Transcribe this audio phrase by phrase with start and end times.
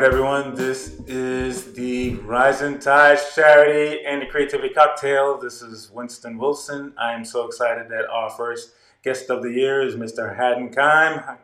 [0.00, 0.54] right, everyone.
[0.54, 5.36] This is the Rising Tide Charity and the Creativity Cocktail.
[5.38, 6.94] This is Winston Wilson.
[6.96, 8.72] I am so excited that our first
[9.04, 10.34] guest of the year is Mr.
[10.34, 11.36] Haddon Kime.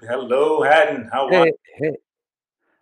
[0.00, 1.08] Hello, Haddon.
[1.12, 1.56] How are Hey, you?
[1.76, 1.96] hey.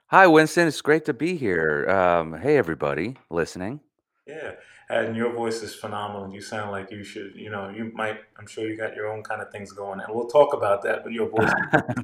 [0.06, 0.68] Hi, Winston.
[0.68, 1.86] It's great to be here.
[1.90, 3.80] Um, hey, everybody listening.
[4.26, 4.52] Yeah,
[4.90, 6.32] and your voice is phenomenal.
[6.32, 9.22] You sound like you should, you know, you might, I'm sure you got your own
[9.22, 11.50] kind of things going, and we'll talk about that, but your voice.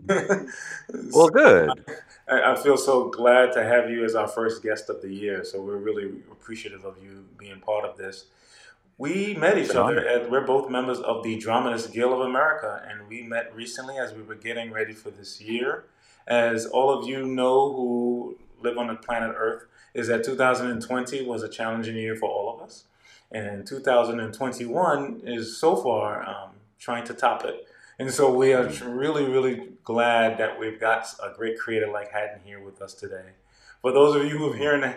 [1.13, 1.71] Well, good.
[2.29, 5.45] I, I feel so glad to have you as our first guest of the year.
[5.45, 8.27] So we're really appreciative of you being part of this.
[8.97, 13.23] We met each other, we're both members of the Dramatists Guild of America, and we
[13.23, 15.87] met recently as we were getting ready for this year.
[16.27, 21.43] As all of you know who live on the planet Earth, is that 2020 was
[21.43, 22.85] a challenging year for all of us,
[23.33, 27.67] and 2021 is so far um, trying to top it.
[27.99, 28.99] And so we are Mm.
[28.99, 33.33] really, really glad that we've got a great creator like Haddon here with us today.
[33.83, 34.59] For those of you who are Mm.
[34.59, 34.95] hearing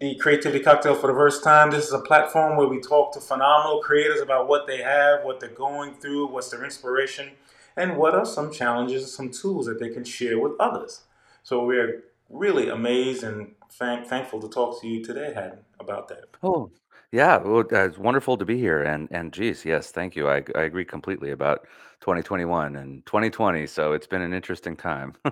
[0.00, 3.20] the Creativity Cocktail for the first time, this is a platform where we talk to
[3.20, 7.32] phenomenal creators about what they have, what they're going through, what's their inspiration,
[7.76, 11.02] and what are some challenges, some tools that they can share with others.
[11.42, 16.08] So we are really amazed and thank- thankful to talk to you today, Haddon, about
[16.08, 16.24] that.
[16.42, 16.70] Oh,
[17.12, 17.36] yeah.
[17.38, 18.82] Well, uh, it's wonderful to be here.
[18.82, 20.28] And and geez, yes, thank you.
[20.28, 21.66] I I agree completely about
[22.00, 23.66] 2021 and 2020.
[23.66, 25.14] So it's been an interesting time.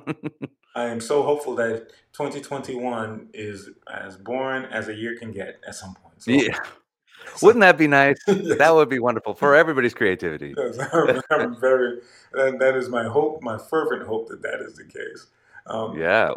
[0.75, 5.75] I am so hopeful that 2021 is as boring as a year can get at
[5.75, 6.23] some point.
[6.23, 6.59] So, Yeah.
[7.37, 8.17] so Wouldn't that be nice?
[8.27, 10.55] That would be wonderful for everybody's creativity.
[10.57, 12.01] yes, I'm, I'm very,
[12.33, 15.27] that, that is my hope, my fervent hope that that is the case.
[15.67, 16.33] Um, Yeah.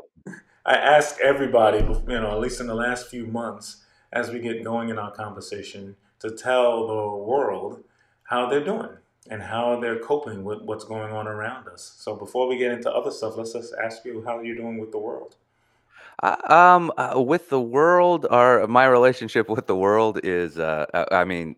[0.65, 4.63] I ask everybody, you know, at least in the last few months, as we get
[4.63, 7.83] going in our conversation, to tell the world
[8.23, 8.97] how they're doing
[9.29, 11.95] and how they're coping with what's going on around us.
[11.97, 14.91] So before we get into other stuff, let's just ask you how you're doing with
[14.91, 15.35] the world.
[16.23, 21.05] Uh, um, uh, with the world, or my relationship with the world is, uh, uh,
[21.11, 21.57] I mean,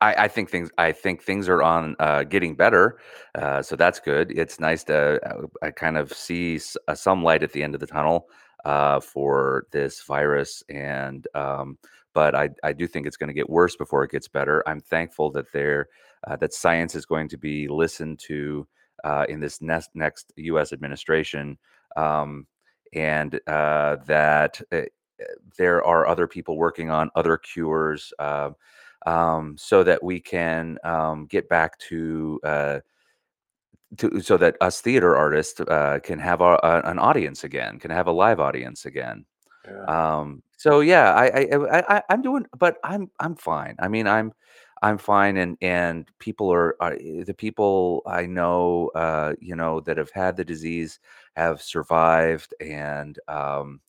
[0.00, 2.98] I, I think things, I think things are on uh, getting better,
[3.34, 4.30] uh, so that's good.
[4.36, 5.20] It's nice to
[5.62, 8.28] uh, kind of see s- uh, some light at the end of the tunnel
[8.64, 11.78] uh, for this virus, and um,
[12.12, 14.62] but I I do think it's going to get worse before it gets better.
[14.68, 15.88] I'm thankful that there
[16.26, 18.66] uh, that science is going to be listened to
[19.28, 20.72] in this next next U.S.
[20.72, 21.58] administration.
[21.96, 22.46] Um,
[22.92, 24.82] and that uh,
[25.58, 28.50] there are other people working on other cures uh,
[29.06, 32.80] um, so that we can um, get back to, uh,
[33.98, 37.90] to so that us theater artists uh, can have our, uh, an audience again, can
[37.90, 39.24] have a live audience again.
[39.66, 39.84] Yeah.
[40.18, 43.76] Um, so yeah, I, I, I, I, I'm doing, but I'm, I'm fine.
[43.78, 44.32] I mean, I'm,
[44.82, 49.80] I'm fine, and and people are, are eh, the people I know, uh, you know,
[49.80, 51.00] that have had the disease
[51.34, 53.80] have survived, and um,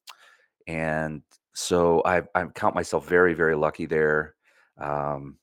[0.66, 1.24] and
[1.54, 4.36] so I I count myself very very lucky there.
[4.78, 5.38] Um,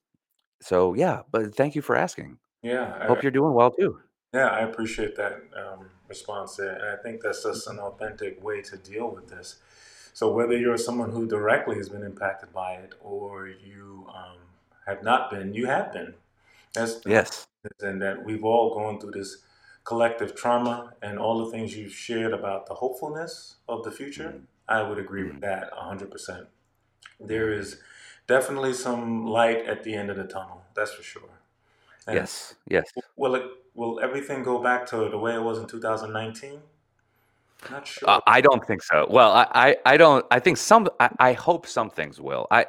[0.60, 2.38] so yeah, but thank you for asking.
[2.62, 4.00] Yeah, Hope you're doing well too.
[4.34, 6.72] Yeah, I appreciate that um, response there.
[6.72, 9.60] And I think that's just an authentic way to deal with this.
[10.12, 14.38] So, whether you're someone who directly has been impacted by it or you um,
[14.86, 16.14] have not been, you have been.
[16.72, 17.46] That's Yes.
[17.80, 19.38] and that we've all gone through this
[19.84, 24.34] collective trauma and all the things you've shared about the hopefulness of the future.
[24.36, 26.46] Mm, I would agree with mm, that 100%.
[27.20, 27.78] There is mm.
[27.78, 27.80] is
[28.26, 31.22] definitely some light at the end of the tunnel, that's for sure.
[32.06, 32.54] And Yes.
[32.68, 32.84] Yes.
[33.16, 36.60] Will it will everything go back to the way it was in 2019?
[37.70, 38.20] Not Uh, sure.
[38.26, 39.06] I don't think so.
[39.08, 40.24] Well, I, I, I don't.
[40.30, 40.88] I think some.
[41.00, 42.46] I, I hope some things will.
[42.50, 42.66] I,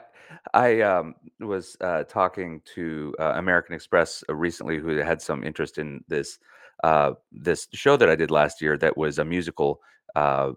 [0.54, 5.78] I um, was uh, talking to uh, American Express uh, recently, who had some interest
[5.78, 6.40] in this
[6.84, 8.78] uh, this show that I did last year.
[8.78, 9.82] That was a musical
[10.16, 10.52] uh,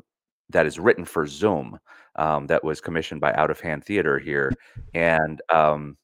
[0.50, 1.78] that is written for Zoom.
[2.16, 4.52] Um, that was commissioned by Out of Hand Theater here,
[4.92, 5.96] and um,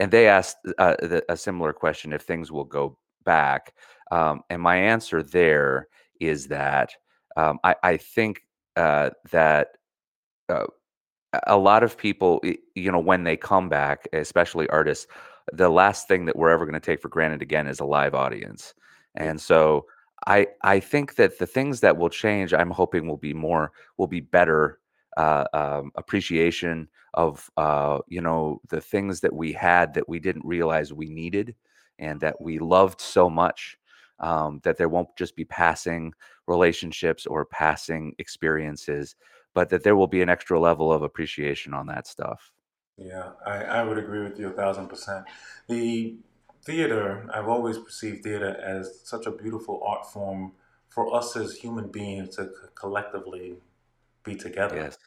[0.00, 3.74] and they asked uh, the, a similar question if things will go back.
[4.10, 5.88] Um, and my answer there
[6.20, 6.92] is that
[7.36, 8.42] um, I, I think
[8.76, 9.68] uh, that
[10.48, 10.66] uh,
[11.46, 12.40] a lot of people,
[12.74, 15.06] you know, when they come back, especially artists,
[15.52, 18.14] the last thing that we're ever going to take for granted again is a live
[18.14, 18.74] audience.
[19.14, 19.86] And so
[20.26, 24.06] I I think that the things that will change, I'm hoping will be more, will
[24.06, 24.78] be better
[25.16, 30.44] uh, um, appreciation of uh, you know the things that we had that we didn't
[30.44, 31.54] realize we needed
[31.98, 33.78] and that we loved so much.
[34.20, 36.12] Um, that there won't just be passing
[36.48, 39.14] relationships or passing experiences
[39.58, 42.52] but that there will be an extra level of appreciation on that stuff.
[42.96, 45.24] yeah, I, I would agree with you a thousand percent.
[45.68, 46.16] The
[46.68, 50.52] theater, I've always perceived theater as such a beautiful art form
[50.94, 53.54] for us as human beings to c- collectively
[54.22, 54.76] be together.
[54.76, 54.98] Yes.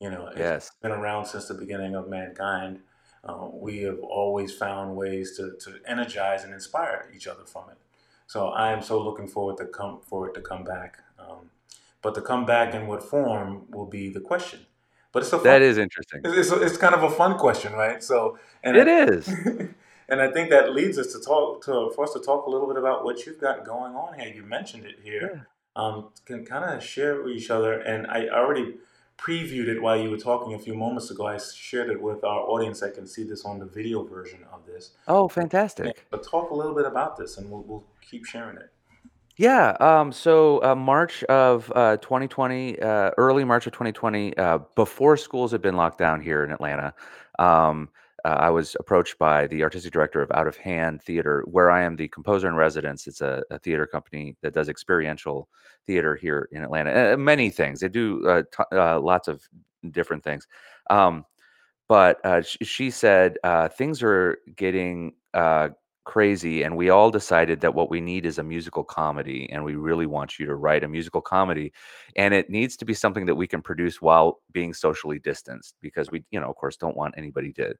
[0.00, 0.70] You know, it's Yes.
[0.82, 2.80] been around since the beginning of mankind.
[3.22, 7.76] Uh, we have always found ways to, to energize and inspire each other from it.
[8.26, 10.92] So I am so looking forward to come for it to come back.
[11.18, 11.50] Um,
[12.00, 14.60] but to come back in what form will be the question.
[15.12, 16.22] But it's a fun, That is interesting.
[16.24, 18.02] it's, it's, it's kind of a fun question, right?
[18.02, 19.24] So, and It I, is.
[20.10, 22.66] and I think that leads us to talk to for us to talk a little
[22.66, 24.32] bit about what you've got going on here.
[24.32, 25.46] You mentioned it here.
[25.76, 25.82] Yeah.
[25.82, 28.74] Um, can kind of share with each other, and I already
[29.16, 31.26] previewed it while you were talking a few moments ago.
[31.26, 32.82] I shared it with our audience.
[32.82, 34.92] I can see this on the video version of this.
[35.06, 36.06] Oh, fantastic.
[36.10, 38.72] but talk a little bit about this, and we'll, we'll keep sharing it.
[39.36, 45.16] Yeah, um, so uh, March of uh, 2020, uh, early March of 2020, uh, before
[45.16, 46.94] schools had been locked down here in Atlanta,
[47.38, 47.88] um,
[48.24, 51.82] uh, I was approached by the artistic director of Out of Hand Theater, where I
[51.82, 53.06] am the composer in residence.
[53.06, 55.48] It's a, a theater company that does experiential
[55.86, 57.14] theater here in Atlanta.
[57.14, 57.80] Uh, many things.
[57.80, 59.42] They do uh, t- uh, lots of
[59.90, 60.46] different things.
[60.90, 61.24] Um,
[61.88, 65.14] but uh, sh- she said uh, things are getting
[66.04, 69.74] crazy, and we all decided that what we need is a musical comedy, and we
[69.76, 71.72] really want you to write a musical comedy,
[72.16, 76.10] and it needs to be something that we can produce while being socially distanced, because
[76.10, 77.74] we, you know, of course, don't want anybody to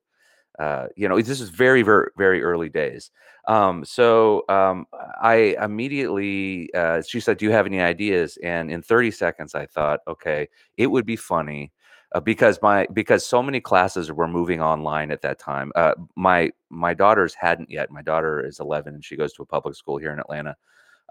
[0.58, 3.11] uh, you know, this is very, very, very early days.
[3.49, 4.87] Um, so um,
[5.23, 9.67] I immediately, uh, she said, "Do you have any ideas?" And in 30 seconds, I
[9.67, 11.73] thought, okay, it would be funny
[12.14, 15.73] uh, because my because so many classes were moving online at that time.
[15.75, 17.91] Uh, my my daughters hadn't yet.
[17.91, 20.56] My daughter is 11 and she goes to a public school here in Atlanta.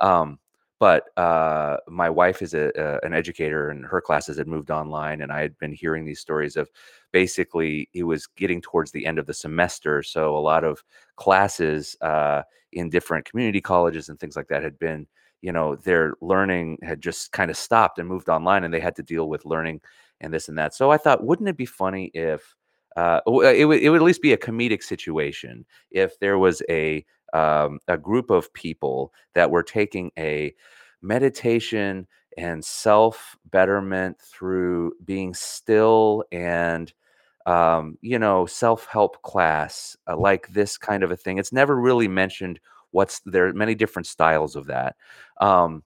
[0.02, 0.40] Um,
[0.80, 5.22] but uh, my wife is a, a, an educator, and her classes had moved online.
[5.22, 6.70] And I had been hearing these stories of
[7.12, 10.84] basically it was getting towards the end of the semester, so a lot of
[11.16, 15.08] classes uh, in different community colleges and things like that had been,
[15.42, 18.96] you know, their learning had just kind of stopped and moved online, and they had
[18.96, 19.82] to deal with learning
[20.22, 20.74] and this and that.
[20.74, 22.56] So I thought, wouldn't it be funny if
[22.96, 27.06] uh, it would it would at least be a comedic situation if there was a
[27.34, 30.54] um, a group of people that were taking a
[31.02, 36.94] meditation and self betterment through being still and
[37.46, 41.38] um, you know self help class uh, like this kind of a thing.
[41.38, 42.60] It's never really mentioned.
[42.92, 44.96] What's there are many different styles of that.
[45.40, 45.84] Um,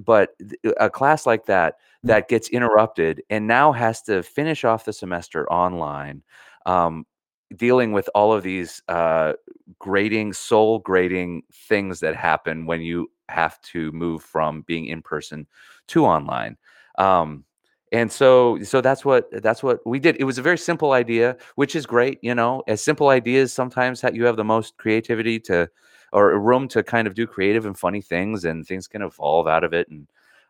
[0.00, 0.30] but
[0.78, 5.50] a class like that that gets interrupted and now has to finish off the semester
[5.50, 6.22] online
[6.66, 7.06] um,
[7.56, 9.32] dealing with all of these uh,
[9.78, 15.46] grading soul grading things that happen when you have to move from being in person
[15.88, 16.56] to online.
[16.98, 17.44] Um,
[17.92, 20.16] and so so that's what that's what we did.
[20.20, 22.62] It was a very simple idea which is great you know?
[22.68, 25.68] As simple ideas sometimes you have the most creativity to
[26.12, 29.64] or room to kind of do creative and funny things and things can evolve out
[29.64, 30.06] of it and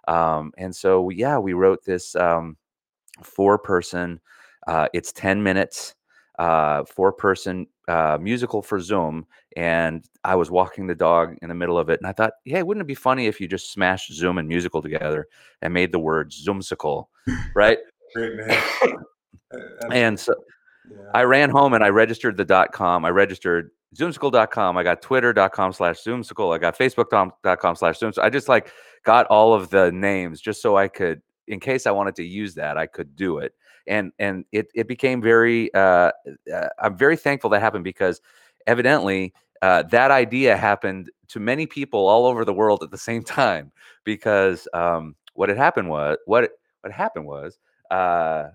[0.08, 2.56] um and so yeah we wrote this um
[3.22, 4.20] four person
[4.66, 5.94] uh it's 10 minutes
[6.38, 9.26] uh four person uh musical for zoom
[9.56, 12.62] and i was walking the dog in the middle of it and i thought hey
[12.62, 15.26] wouldn't it be funny if you just smashed zoom and musical together
[15.62, 17.06] and made the word zoomsical
[17.54, 17.78] right
[18.14, 18.60] Great name.
[19.50, 20.34] Uh, and so
[20.90, 20.98] yeah.
[21.14, 23.06] I ran home and I registered the dot com.
[23.06, 24.76] I registered zoomsical.com.
[24.76, 26.54] I got twitter.com slash zoomsical.
[26.54, 28.12] I got facebook.com slash zoom.
[28.20, 28.70] I just like
[29.04, 32.56] got all of the names just so I could, in case I wanted to use
[32.56, 33.54] that, I could do it.
[33.88, 36.12] And and it it became very uh,
[36.52, 38.20] uh I'm very thankful that happened because
[38.66, 43.22] evidently uh, that idea happened to many people all over the world at the same
[43.40, 43.72] time
[44.04, 46.50] because um, what had happened was what
[46.82, 47.58] what happened was
[47.90, 48.48] uh,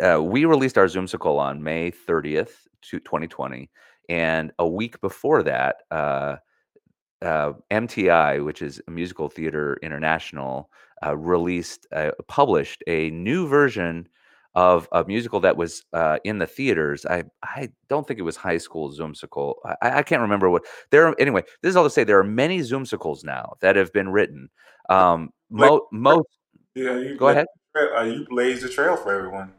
[0.00, 3.68] uh, we released our Zoomsical on May 30th, to 2020,
[4.08, 6.36] and a week before that, uh,
[7.22, 10.70] uh, MTI, which is Musical Theater International,
[11.04, 11.86] uh, released
[12.28, 14.08] published a new version
[14.58, 17.06] of a musical that was uh, in the theaters.
[17.06, 19.54] I I don't think it was High School Zoomsical.
[19.80, 21.06] I, I can't remember what there.
[21.06, 24.08] Are, anyway, this is all to say there are many Zoomsicals now that have been
[24.08, 24.50] written.
[24.90, 26.26] Um, mo- most.
[26.74, 27.46] yeah, you Go ahead.
[27.76, 29.52] uh, you blazed the trail for everyone.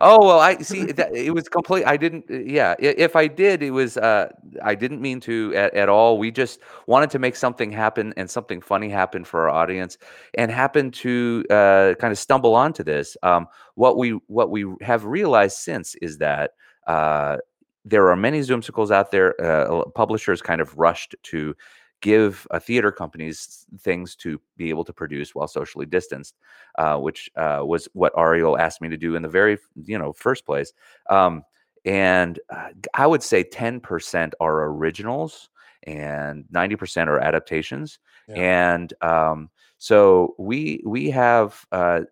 [0.00, 1.84] Oh well, I see that it was complete.
[1.86, 2.24] I didn't.
[2.30, 3.96] uh, Yeah, i- if I did, it was.
[3.96, 4.28] Uh,
[4.62, 6.18] I didn't mean to at, at all.
[6.18, 9.98] We just wanted to make something happen and something funny happen for our audience,
[10.34, 13.16] and happened to uh, kind of stumble onto this.
[13.22, 16.52] Um, what we what we have realized since is that
[16.86, 17.38] uh,
[17.84, 19.40] there are many Zoomsicals out there.
[19.42, 21.54] Uh, publishers kind of rushed to
[22.02, 26.36] give uh, theater companies things to be able to produce while socially distanced
[26.78, 30.12] uh, which uh, was what Ariel asked me to do in the very you know
[30.12, 30.72] first place.
[31.08, 31.42] Um,
[31.84, 35.48] and uh, I would say ten percent are originals
[35.84, 37.98] and ninety percent are adaptations.
[38.28, 38.72] Yeah.
[38.72, 42.02] And um, so we we have uh,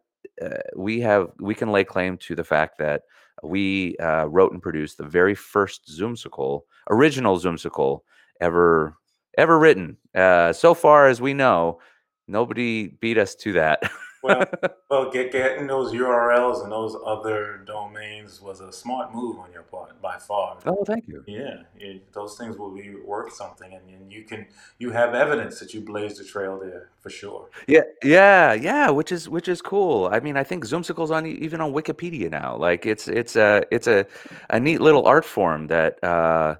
[0.40, 3.02] uh, we have we can lay claim to the fact that
[3.42, 8.00] we uh, wrote and produced the very first Zoomsical, original Zoomsical
[8.40, 8.96] ever
[9.38, 9.96] ever written.
[10.14, 11.80] Uh, so far as we know,
[12.26, 13.82] nobody beat us to that.
[14.24, 14.44] Well,
[14.90, 19.64] well, get, getting those URLs and those other domains was a smart move on your
[19.64, 20.56] part by far.
[20.64, 21.22] oh, thank you.
[21.26, 24.46] Yeah, it, those things will be worth something, and, and you can
[24.78, 27.50] you have evidence that you blazed a trail there for sure.
[27.68, 30.08] Yeah, yeah, yeah, which is which is cool.
[30.10, 32.56] I mean, I think Zoomsical's on even on Wikipedia now.
[32.56, 34.06] Like it's it's a it's a
[34.48, 36.56] a neat little art form that uh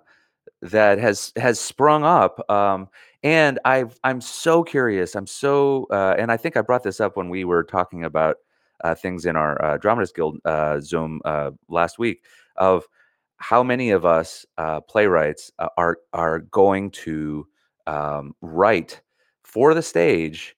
[0.64, 2.48] that has has sprung up.
[2.50, 2.88] Um
[3.22, 5.14] and I've I'm so curious.
[5.14, 8.36] I'm so uh and I think I brought this up when we were talking about
[8.84, 12.24] uh things in our uh Dramatists Guild uh Zoom uh last week
[12.56, 12.86] of
[13.38, 17.46] how many of us uh playwrights are are going to
[17.86, 19.02] um write
[19.42, 20.56] for the stage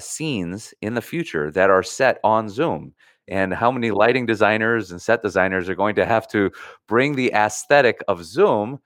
[0.00, 2.94] scenes in the future that are set on Zoom,
[3.28, 6.50] and how many lighting designers and set designers are going to have to
[6.88, 8.80] bring the aesthetic of Zoom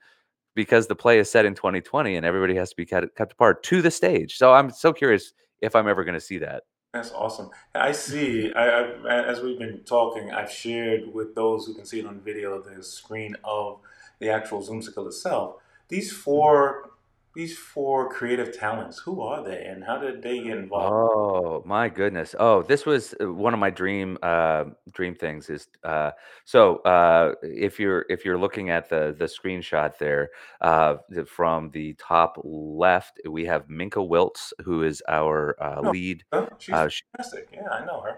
[0.55, 3.63] because the play is set in 2020 and everybody has to be kept, kept apart
[3.63, 4.37] to the stage.
[4.37, 6.63] So I'm so curious if I'm ever going to see that.
[6.93, 7.49] That's awesome.
[7.73, 8.51] I see.
[8.53, 12.19] I, I, as we've been talking, I've shared with those who can see it on
[12.19, 13.79] video the screen of
[14.19, 15.55] the actual Zoomsical itself.
[15.87, 16.21] These mm-hmm.
[16.21, 16.90] four
[17.33, 20.97] these four creative talents, who are they and how did they get involved?
[21.03, 22.33] Oh my goodness!
[22.39, 25.49] Oh, this was uh, one of my dream uh, dream things.
[25.49, 26.11] Is uh,
[26.45, 30.29] so uh, if you're if you're looking at the the screenshot there
[30.61, 30.95] uh,
[31.27, 36.23] from the top left, we have Minka Wiltz, who is our uh, No, lead.
[36.31, 36.47] huh?
[36.57, 37.49] she's sh fantastic.
[37.53, 38.17] Yeah, I know her.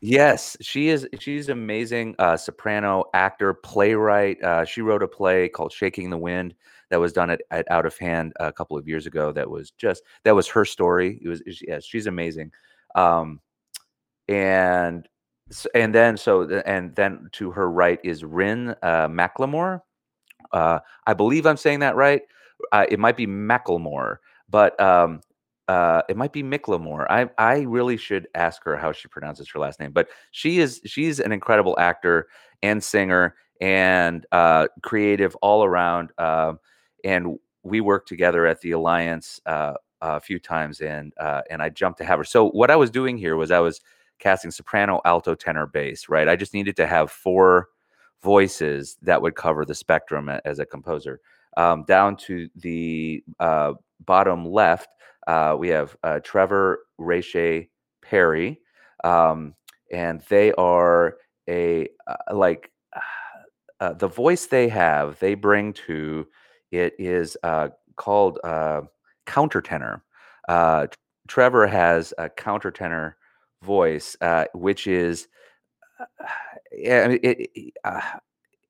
[0.00, 1.06] Yes, she is.
[1.18, 2.14] She's amazing.
[2.18, 4.42] Uh, soprano, actor, playwright.
[4.42, 6.54] Uh, she wrote a play called "Shaking the Wind"
[6.90, 9.32] that was done at, at Out of Hand a couple of years ago.
[9.32, 11.20] That was just that was her story.
[11.22, 12.52] It was yes, she's amazing.
[12.94, 13.40] Um,
[14.28, 15.08] and
[15.74, 19.80] and then so and then to her right is Rin uh, Macklemore.
[20.52, 22.22] Uh, I believe I'm saying that right.
[22.72, 24.16] Uh, it might be Macklemore,
[24.48, 25.20] but um,
[25.70, 27.06] uh, it might be Micklemore.
[27.08, 29.92] I I really should ask her how she pronounces her last name.
[29.92, 32.26] But she is she's an incredible actor
[32.60, 36.10] and singer and uh, creative all around.
[36.18, 36.58] Um,
[37.04, 41.68] and we worked together at the Alliance uh, a few times, and uh, and I
[41.68, 42.24] jumped to have her.
[42.24, 43.80] So what I was doing here was I was
[44.18, 46.08] casting soprano, alto, tenor, bass.
[46.08, 46.28] Right.
[46.28, 47.68] I just needed to have four
[48.24, 51.20] voices that would cover the spectrum as a composer.
[51.56, 53.74] Um, down to the uh,
[54.06, 54.88] bottom left,
[55.26, 57.68] uh, we have uh, Trevor Rache
[58.02, 58.60] Perry,
[59.04, 59.54] um,
[59.92, 61.16] and they are
[61.48, 62.70] a uh, like
[63.80, 66.26] uh, the voice they have, they bring to
[66.70, 68.38] it is uh, called
[69.26, 70.02] countertenor.
[71.28, 73.14] Trevor has a countertenor
[73.62, 74.16] voice,
[74.54, 75.28] which is
[76.72, 78.00] yeah, I mean, it, it- uh,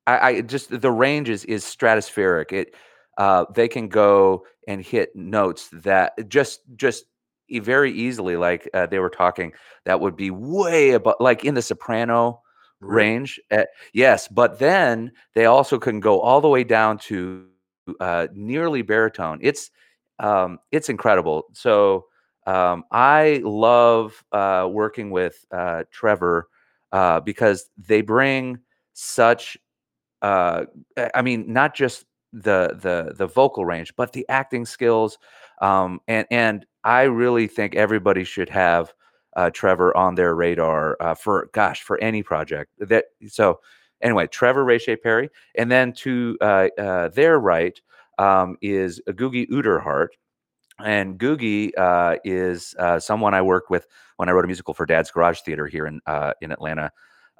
[0.06, 2.52] I, I just the range is is stratospheric.
[2.52, 2.74] It
[3.18, 7.04] uh, they can go and hit notes that just just
[7.50, 9.52] very easily, like uh, they were talking,
[9.84, 12.42] that would be way above, like in the soprano
[12.80, 13.04] Really?
[13.04, 13.40] range.
[13.50, 17.78] Uh, yes, but then they also can go all the way down to uh,
[18.32, 19.38] nearly baritone.
[19.42, 19.70] It's
[20.18, 21.16] um, it's incredible.
[21.52, 22.06] So
[22.46, 26.48] um, I love uh, working with uh, Trevor
[26.92, 28.58] uh, because they bring
[28.92, 29.56] such
[30.22, 30.64] uh
[30.96, 35.18] I I mean not just the the the vocal range but the acting skills
[35.60, 38.92] um and and I really think everybody should have
[39.36, 43.60] uh Trevor on their radar uh for gosh for any project that so
[44.00, 47.80] anyway Trevor Ray Perry and then to uh, uh their right
[48.18, 50.10] um is Googie Uterhardt
[50.84, 53.86] and Googie uh, is uh, someone I worked with
[54.16, 56.90] when I wrote a musical for Dad's Garage Theater here in uh, in Atlanta.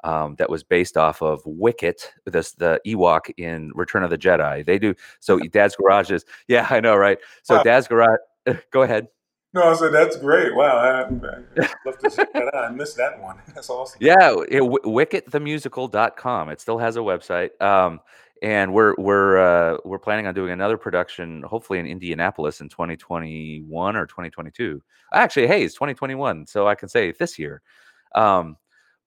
[0.04, 4.64] Um, that was based off of Wicket, this the Ewok in Return of the Jedi.
[4.64, 5.38] They do so.
[5.38, 7.18] Dad's Garage is yeah, I know, right?
[7.42, 7.62] So Wow.
[7.62, 8.18] Dad's Garage.
[8.70, 9.08] Go ahead.
[9.52, 10.54] No, I said that's great.
[10.54, 12.64] Wow, I, I'd love to check that out.
[12.64, 13.40] I missed that one.
[13.54, 13.98] That's awesome.
[14.00, 16.50] Yeah, it, wicketthemusical.com.
[16.50, 17.60] It still has a website.
[17.60, 17.98] Um,
[18.42, 23.96] and we're we're uh, we're planning on doing another production, hopefully in Indianapolis in 2021
[23.96, 24.80] or 2022.
[25.12, 27.60] Actually, hey, it's 2021, so I can say this year.
[28.14, 28.56] Um,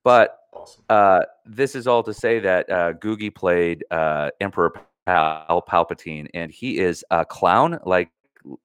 [0.04, 0.84] but Awesome.
[0.90, 4.74] uh, this is all to say that uh, Googie played uh, Emperor
[5.06, 7.80] Pal- Palpatine, and he is a clown.
[7.86, 8.12] Like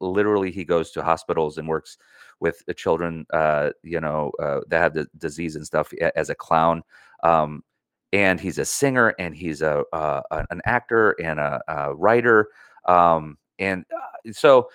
[0.00, 1.98] literally, he goes to hospitals and works
[2.40, 6.34] with the children, uh, you know, uh, that have the disease and stuff as a
[6.34, 6.82] clown.
[7.22, 7.64] Um,
[8.12, 12.48] and he's a singer, and he's a, uh, an actor and a, a writer.
[12.86, 14.70] Um, and uh, so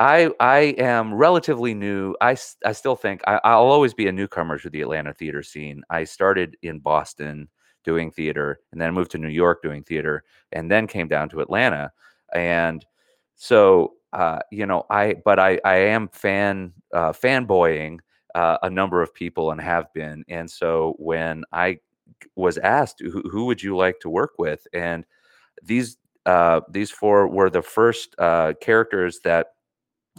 [0.00, 2.16] I I am relatively new.
[2.22, 5.82] I I still think I, I'll always be a newcomer to the Atlanta theater scene.
[5.90, 7.48] I started in Boston
[7.84, 11.28] doing theater, and then I moved to New York doing theater, and then came down
[11.30, 11.92] to Atlanta.
[12.34, 12.84] And
[13.36, 17.98] so, uh, you know, I but I I am fan uh, fanboying
[18.34, 20.24] uh, a number of people and have been.
[20.28, 21.80] And so when I
[22.36, 25.06] was asked who, who would you like to work with, and
[25.62, 29.48] these uh, these four were the first uh, characters that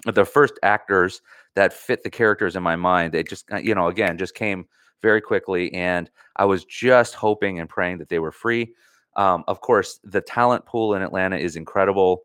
[0.06, 1.22] the first actors
[1.56, 3.14] that fit the characters in my mind.
[3.14, 4.66] They just, uh, you know, again, just came
[5.02, 8.74] very quickly, and I was just hoping and praying that they were free.
[9.16, 12.24] Um, of course, the talent pool in Atlanta is incredible.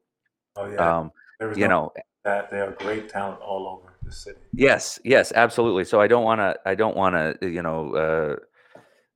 [0.56, 1.92] Oh yeah, Um, you no know,
[2.24, 4.38] that they are great talent all over the city.
[4.52, 5.84] yes, yes, absolutely.
[5.84, 8.36] So I don't want to, I don't want to, you know, uh,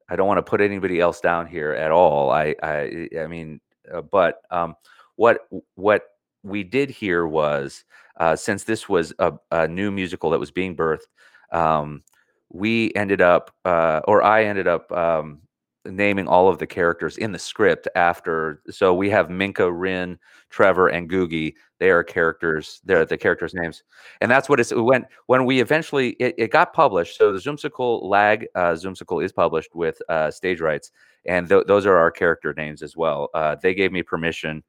[0.09, 2.31] I don't want to put anybody else down here at all.
[2.31, 3.61] I, I, I mean,
[3.93, 4.75] uh, but um,
[5.17, 6.03] what what
[6.43, 7.85] we did here was
[8.19, 11.07] uh, since this was a, a new musical that was being birthed,
[11.53, 12.03] um,
[12.51, 15.41] we ended up, uh, or I ended up um,
[15.85, 18.63] naming all of the characters in the script after.
[18.71, 20.19] So we have Minka, Rin,
[20.51, 21.55] Trevor, and Googie.
[21.79, 22.81] They are characters.
[22.85, 23.83] They're the characters' names,
[24.21, 27.17] and that's what it's when when we eventually it, it got published.
[27.17, 30.93] So the Zoomsical Lag uh, Zoomsical is published with uh, stage rights,
[31.25, 33.31] and th- those are our character names as well.
[33.33, 34.63] Uh, they gave me permission.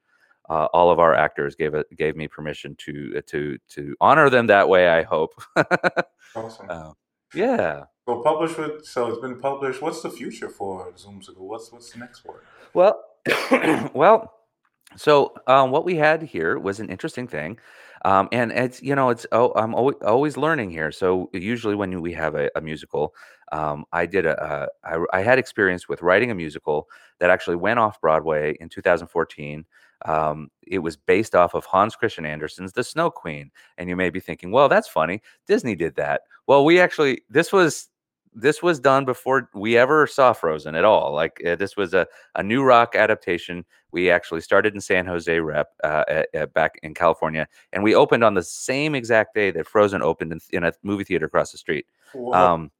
[0.52, 4.48] Uh, all of our actors gave it gave me permission to to to honor them
[4.48, 4.88] that way.
[4.88, 5.32] I hope.
[6.34, 6.66] Awesome.
[6.70, 6.92] Uh,
[7.34, 7.84] yeah.
[8.06, 9.82] Well, published with so it's been published.
[9.82, 11.46] What's the future for Zoomsical?
[11.52, 12.42] What's what's the next it?
[12.74, 13.02] Well,
[13.94, 14.32] well.
[14.96, 17.58] So um, what we had here was an interesting thing,
[18.04, 20.90] um, and it's you know it's oh I'm always, always learning here.
[20.92, 23.14] So usually when we have a, a musical,
[23.52, 24.68] um, I did a, a
[25.12, 26.88] I, I had experience with writing a musical
[27.20, 29.66] that actually went off Broadway in 2014.
[30.04, 34.10] Um, it was based off of Hans Christian Andersen's The Snow Queen, and you may
[34.10, 35.22] be thinking, well, that's funny.
[35.46, 36.22] Disney did that.
[36.46, 37.88] Well, we actually this was
[38.34, 41.12] this was done before we ever saw Frozen at all.
[41.12, 43.64] Like uh, this was a, a new rock adaptation.
[43.90, 47.94] We actually started in San Jose Rep uh, at, at back in California, and we
[47.94, 51.52] opened on the same exact day that Frozen opened in, in a movie theater across
[51.52, 51.86] the street.
[52.32, 52.70] Um,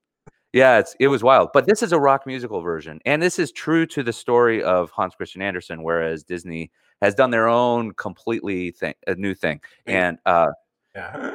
[0.52, 1.50] yeah, it's it was wild.
[1.52, 4.90] But this is a rock musical version, and this is true to the story of
[4.90, 9.60] Hans Christian Andersen, whereas Disney has done their own completely thing, a new thing.
[9.86, 10.48] And uh,
[10.94, 11.34] yeah.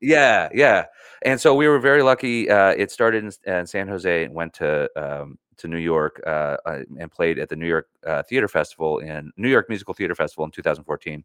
[0.00, 0.86] Yeah, yeah.
[1.22, 2.50] And so we were very lucky.
[2.50, 6.56] Uh, it started in, in San Jose and went to um, to New York uh,
[6.66, 10.14] uh, and played at the New York uh, Theater Festival in New York Musical Theater
[10.14, 11.24] Festival in 2014,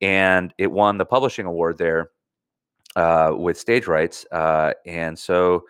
[0.00, 2.10] and it won the publishing award there
[2.96, 4.24] uh, with stage rights.
[4.32, 5.64] Uh, and so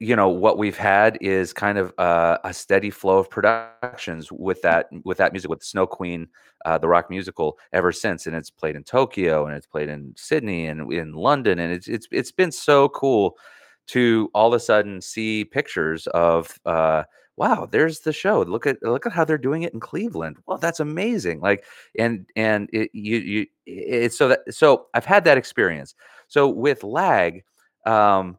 [0.00, 4.62] you know what we've had is kind of uh, a steady flow of productions with
[4.62, 6.28] that with that music with Snow Queen,
[6.64, 10.14] uh, the rock musical ever since, and it's played in Tokyo and it's played in
[10.16, 13.36] Sydney and in London, and it's it's it's been so cool
[13.88, 17.02] to all of a sudden see pictures of uh,
[17.36, 18.42] wow, there's the show.
[18.42, 20.36] Look at look at how they're doing it in Cleveland.
[20.46, 21.40] Well, that's amazing.
[21.40, 21.64] Like
[21.98, 25.94] and and it, you you it's so that so I've had that experience.
[26.28, 27.42] So with lag.
[27.86, 28.38] Um,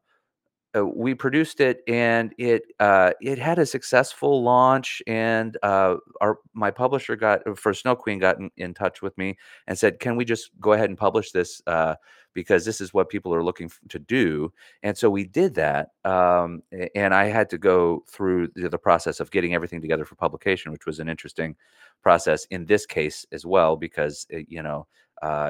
[0.75, 6.38] uh, we produced it and it uh, it had a successful launch and uh, our
[6.53, 9.99] my publisher got uh, for Snow Queen got in, in touch with me and said
[9.99, 11.95] can we just go ahead and publish this uh,
[12.36, 14.53] because this is what people are looking to do?
[14.84, 16.62] And so we did that um,
[16.93, 20.71] and I had to go through the, the process of getting everything together for publication
[20.71, 21.55] which was an interesting
[22.03, 24.86] process in this case as well because it, you know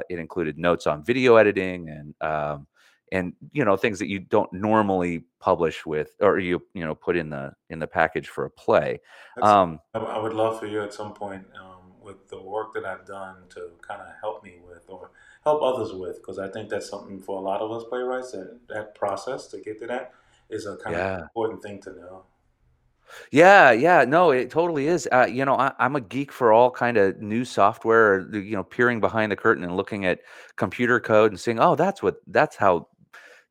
[0.10, 2.68] it included notes on video editing and um,
[3.12, 7.16] and you know things that you don't normally publish with or you you know put
[7.16, 9.00] in the in the package for a play
[9.42, 13.06] um I, would love for you at some point um, with the work that I've
[13.06, 15.12] done to kind of help me with or
[15.44, 18.60] help others with, because I think that's something for a lot of us playwrights that
[18.68, 20.14] that process to get to that
[20.50, 22.24] is a kind of yeah important thing to know.
[23.32, 26.70] yeah yeah no it totally is uh, you know I, i'm a geek for all
[26.70, 30.22] kind of new software you know peering behind the curtain and looking at
[30.56, 32.88] computer code and saying oh that's what that's how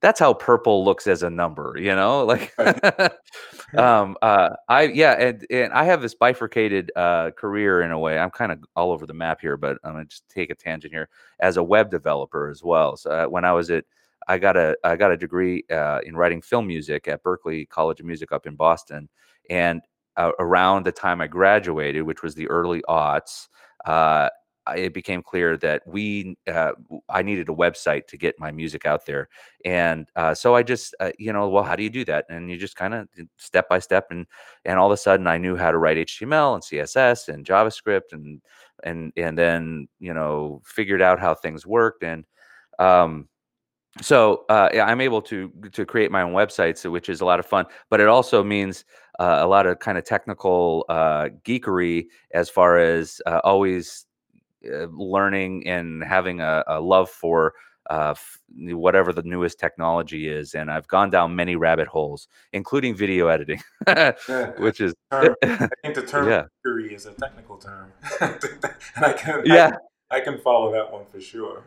[0.01, 2.55] that's how purple looks as a number you know like
[3.77, 8.19] um uh i yeah and and i have this bifurcated uh career in a way
[8.19, 10.93] i'm kind of all over the map here but i'm gonna just take a tangent
[10.93, 11.09] here
[11.41, 13.85] as a web developer as well so uh, when i was at
[14.29, 18.01] i got a i got a degree uh, in writing film music at berklee college
[18.01, 19.09] of music up in boston
[19.51, 19.81] and
[20.17, 23.49] uh, around the time i graduated which was the early aughts
[23.87, 24.29] uh
[24.77, 26.73] it became clear that we uh,
[27.09, 29.29] i needed a website to get my music out there
[29.65, 32.51] and uh, so i just uh, you know well how do you do that and
[32.51, 34.27] you just kind of step by step and
[34.65, 38.13] and all of a sudden i knew how to write html and css and javascript
[38.13, 38.41] and
[38.85, 42.25] and and then you know figured out how things worked and
[42.79, 43.29] Um,
[44.01, 47.47] so uh, I'm able to to create my own websites, which is a lot of
[47.47, 47.67] fun.
[47.91, 48.85] But it also means
[49.19, 54.07] uh, a lot of kind of technical uh, geekery as far as uh, always
[54.63, 57.55] learning and having a, a love for
[57.91, 60.55] uh, f- whatever the newest technology is.
[60.55, 64.13] And I've gone down many rabbit holes, including video editing, Yeah,
[64.59, 68.39] which is term, I think the term yeah, geekery is a technical term, and
[68.97, 69.73] I can yeah.
[70.11, 71.65] I can follow that one for sure.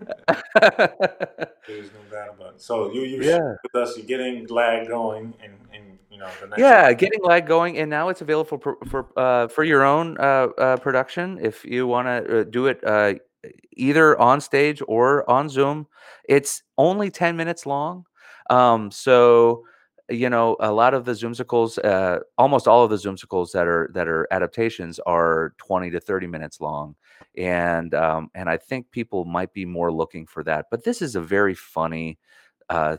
[0.59, 2.61] There's no doubt about it.
[2.61, 3.53] So you you yeah.
[3.63, 3.95] with us.
[3.95, 5.99] You're getting lag going, and and
[6.57, 10.47] Yeah, getting lag going, and now it's available for for uh, for your own uh,
[10.57, 11.39] uh, production.
[11.41, 13.13] If you want to uh, do it uh,
[13.77, 15.87] either on stage or on Zoom,
[16.27, 18.05] it's only ten minutes long.
[18.49, 19.63] Um, so
[20.09, 23.89] you know, a lot of the Zoomsicals, uh, almost all of the Zoomsicals that are
[23.93, 26.95] that are adaptations are twenty to thirty minutes long,
[27.37, 30.65] and um, and I think people might be more looking for that.
[30.69, 32.19] But this is a very funny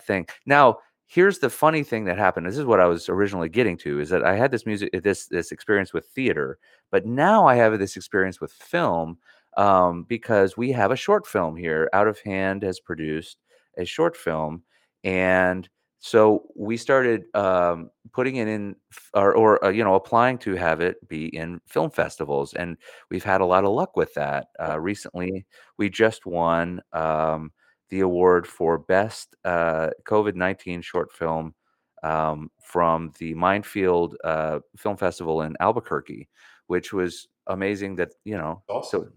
[0.00, 0.26] thing.
[0.46, 2.46] Now, here's the funny thing that happened.
[2.46, 5.26] This is what I was originally getting to: is that I had this music, this
[5.26, 6.58] this experience with theater,
[6.90, 9.18] but now I have this experience with film
[9.56, 11.88] um, because we have a short film here.
[11.92, 13.38] Out of Hand has produced
[13.78, 14.62] a short film,
[15.04, 15.68] and
[16.00, 18.74] so we started um, putting it in,
[19.14, 22.76] or, or uh, you know, applying to have it be in film festivals, and
[23.10, 24.48] we've had a lot of luck with that.
[24.60, 25.46] Uh, recently,
[25.78, 26.80] we just won.
[26.92, 27.52] Um,
[27.92, 31.54] the award for best uh, COVID nineteen short film
[32.02, 36.28] um, from the Minefield uh, Film Festival in Albuquerque,
[36.66, 37.96] which was amazing.
[37.96, 39.02] That you know, Awesome.
[39.04, 39.08] so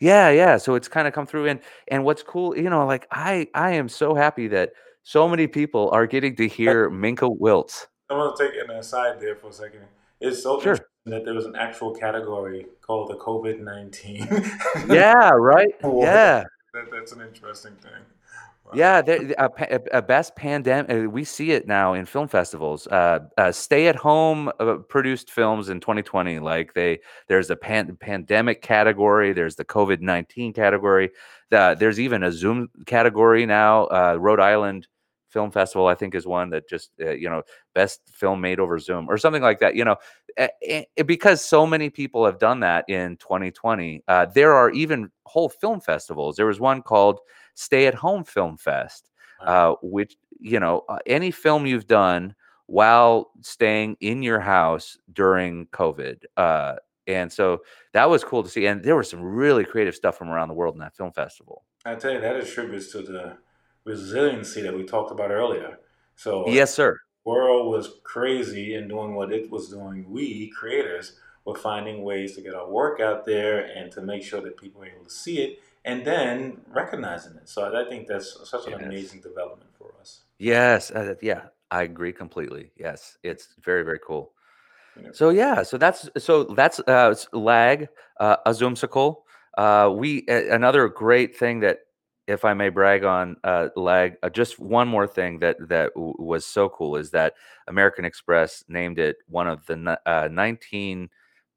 [0.00, 0.56] yeah, yeah.
[0.58, 3.70] So it's kind of come through, and and what's cool, you know, like I I
[3.72, 4.72] am so happy that
[5.04, 7.86] so many people are getting to hear Minka Wiltz.
[8.10, 9.82] I want to take an aside there for a second.
[10.20, 10.72] It's so Sure.
[10.72, 14.26] interesting that there was an actual category called the COVID nineteen
[14.88, 15.30] Yeah.
[15.30, 15.74] Right.
[15.82, 16.06] award.
[16.08, 16.44] Yeah.
[16.74, 18.02] That, that's an interesting thing.
[18.64, 18.72] Wow.
[18.74, 19.02] Yeah,
[19.38, 21.10] a, a best pandemic.
[21.10, 22.86] We see it now in film festivals.
[22.86, 26.38] Uh, uh, stay-at-home uh, produced films in 2020.
[26.38, 29.32] Like they, there's a pan, pandemic category.
[29.32, 31.10] There's the COVID 19 category.
[31.50, 33.86] The, there's even a Zoom category now.
[33.86, 34.86] Uh, Rhode Island
[35.32, 37.42] Film Festival, I think, is one that just uh, you know
[37.74, 39.74] best film made over Zoom or something like that.
[39.74, 39.96] You know,
[40.36, 44.04] eh, eh, because so many people have done that in 2020.
[44.06, 46.36] Uh, there are even whole film festivals.
[46.36, 47.20] There was one called
[47.54, 49.10] Stay at Home Film Fest,
[49.44, 52.34] uh, which you know uh, any film you've done
[52.66, 56.22] while staying in your house during COVID.
[56.36, 56.74] Uh,
[57.06, 58.66] and so that was cool to see.
[58.66, 61.64] And there was some really creative stuff from around the world in that film festival.
[61.84, 63.36] I tell you, that attributes to the
[63.84, 65.78] resiliency that we talked about earlier.
[66.16, 66.98] So Yes, sir.
[67.24, 72.42] world was crazy in doing what it was doing, we creators were finding ways to
[72.42, 75.38] get our work out there and to make sure that people were able to see
[75.42, 77.48] it and then recognizing it.
[77.48, 78.82] So I think that's such an Yes.
[78.82, 80.20] amazing development for us.
[80.38, 80.90] Yes.
[80.90, 82.70] Uh, yeah, I agree completely.
[82.76, 84.32] Yes, it's very very cool.
[84.96, 87.88] You know, So yeah, so that's so that's uh, lag
[88.20, 89.22] uh, a Zoomsical.
[89.56, 91.80] Uh, we a- another great thing that,
[92.32, 94.14] if I may brag on uh, lag.
[94.22, 97.34] Uh, just one more thing that that w- was so cool is that
[97.68, 101.10] American Express named it one of the uh, 19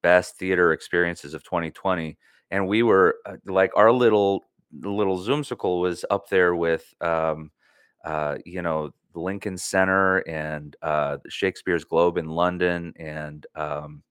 [0.03, 2.17] best theater experiences of 2020,
[2.51, 4.43] and we were uh, like our little
[4.81, 7.51] little Zoomsical was up there with um,
[8.03, 14.03] uh, you know the Lincoln Center and uh, Shakespeare's Globe in London, and um,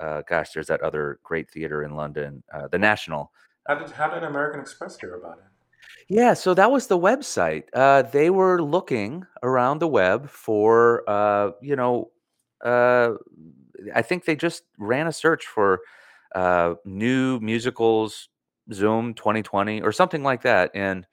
[0.00, 3.30] gosh, there's that other great theater in London, the National.
[3.68, 5.51] how did how did American Express hear about it?
[6.12, 7.64] Yeah, so that was the website.
[7.72, 12.10] Uh, they were looking around the web for, uh, you know,
[12.62, 13.12] uh,
[13.94, 15.80] I think they just ran a search for
[16.34, 18.28] uh, new musicals,
[18.74, 21.06] Zoom 2020, or something like that, and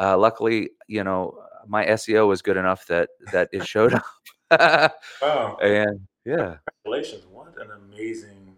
[0.00, 4.94] uh, luckily, you know, my SEO was good enough that that it showed up.
[5.20, 7.26] Wow, and yeah, congratulations!
[7.30, 8.56] What an amazing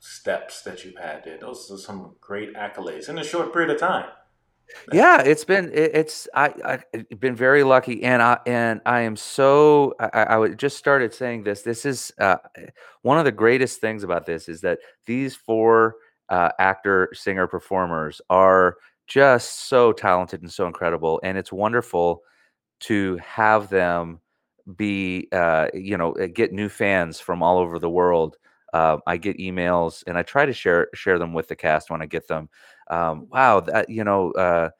[0.00, 1.38] steps that you've had there.
[1.38, 4.06] Those are some great accolades in a short period of time.
[4.90, 9.16] Yeah, it's been it, it's I I've been very lucky, and I and I am
[9.16, 11.62] so I, I would- just started saying this.
[11.62, 12.36] This is uh,
[13.02, 15.96] one of the greatest things about this is that these four
[16.28, 22.22] uh, actor, singer, performers are just so talented and so incredible, and it's wonderful
[22.80, 24.20] to have them
[24.76, 28.36] be uh, you know get new fans from all over the world.
[28.74, 32.02] Uh, I get emails and I try to share share them with the cast when
[32.02, 32.48] I get them.
[32.90, 34.70] Um, wow, that you know, uh,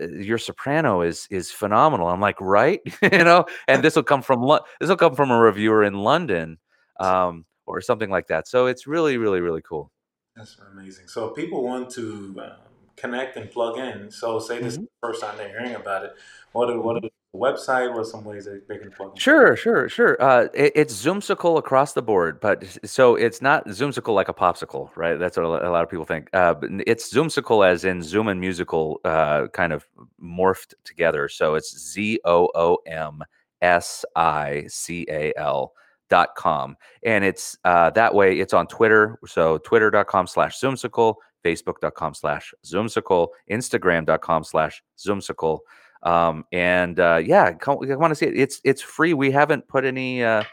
[0.00, 2.06] uh, your soprano is is phenomenal.
[2.06, 5.32] I'm like, right, you know, and this will come from Lo- this will come from
[5.32, 6.58] a reviewer in London,
[7.00, 8.46] um, or something like that.
[8.46, 9.90] So it's really, really, really cool.
[10.36, 11.08] That's amazing.
[11.08, 12.52] So people want to um,
[12.94, 14.12] connect and plug in.
[14.12, 14.84] So, say this mm-hmm.
[14.84, 16.12] is the first time they're hearing about it.
[16.52, 17.94] What are, what are the website?
[17.94, 19.18] Are some ways that they can plug?
[19.18, 20.20] Sure, sure, sure.
[20.20, 24.90] Uh, it, it's Zoomsical across the board, but so it's not Zoomsicle like a popsicle,
[24.96, 25.18] right?
[25.18, 26.28] That's what a lot of people think.
[26.32, 26.54] Uh,
[26.86, 29.86] it's Zoomsical as in Zoom and musical uh, kind of
[30.22, 31.28] morphed together.
[31.28, 33.22] So it's Z O O M
[33.62, 35.72] S I C A L
[36.08, 41.14] dot com and it's uh, that way it's on twitter so twitter.com slash zoomsical
[41.44, 45.60] facebook.com slash zoomsical instagram.com slash zoomsical
[46.02, 48.36] um, and uh, yeah i want to see it.
[48.36, 49.14] It's it's free.
[49.14, 50.44] We haven't put any uh,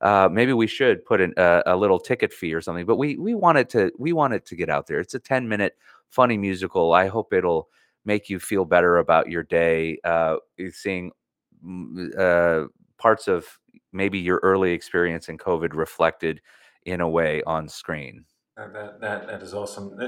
[0.00, 3.16] uh, maybe we should put in a, a, little ticket fee or something but we
[3.16, 5.00] we want it to we want it to get out there.
[5.00, 5.76] It's a 10 minute
[6.08, 6.92] funny musical.
[6.92, 7.68] I hope it'll
[8.04, 10.36] make you feel better about your day uh,
[10.70, 11.10] seeing
[12.18, 12.64] uh,
[12.98, 13.58] parts of
[13.92, 16.40] maybe your early experience in covid reflected
[16.84, 18.24] in a way on screen.
[18.56, 19.98] That that, that is awesome.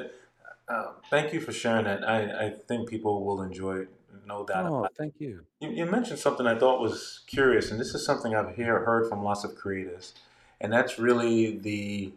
[0.68, 2.09] Uh, thank you for sharing that.
[2.09, 3.88] I, I think people will enjoy it,
[4.26, 4.66] no doubt.
[4.66, 5.44] Oh, thank you.
[5.61, 5.70] you.
[5.70, 9.22] You mentioned something I thought was curious, and this is something I've hear, heard from
[9.22, 10.14] lots of creators,
[10.61, 12.12] and that's really the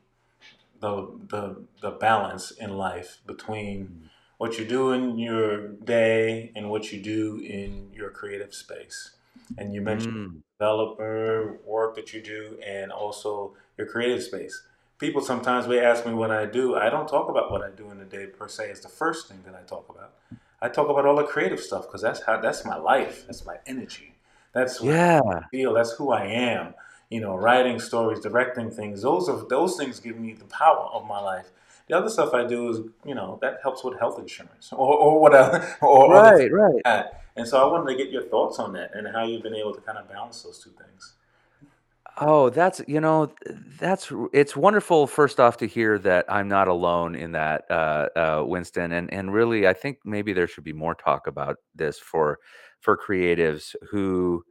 [0.80, 4.10] the the, the balance in life between mm.
[4.38, 9.12] what you do in your day and what you do in your creative space.
[9.58, 10.42] And you mentioned mm.
[10.60, 14.64] developer work that you do, and also your creative space
[15.00, 16.76] people sometimes may ask me what I do.
[16.76, 18.70] I don't talk about what I do in the day per se.
[18.70, 20.14] It's the first thing that I talk about.
[20.62, 23.26] I talk about all the creative stuff because that's how that's my life.
[23.26, 24.14] That's my energy.
[24.54, 25.22] That's yeah.
[25.26, 25.74] I feel.
[25.74, 26.74] That's who I am.
[27.10, 29.02] You know, writing stories, directing things.
[29.02, 31.50] Those are those things give me the power of my life.
[31.88, 35.20] The other stuff I do is, you know, that helps with health insurance or, or
[35.20, 35.76] whatever.
[35.82, 37.06] Or right, right.
[37.36, 39.74] And so I wanted to get your thoughts on that and how you've been able
[39.74, 41.14] to kind of balance those two things.
[42.22, 43.32] Oh, that's you know,
[43.80, 45.08] that's it's wonderful.
[45.08, 49.34] First off, to hear that I'm not alone in that, uh, uh, Winston, and and
[49.34, 52.40] really, I think maybe there should be more talk about this for
[52.82, 54.44] for creatives who,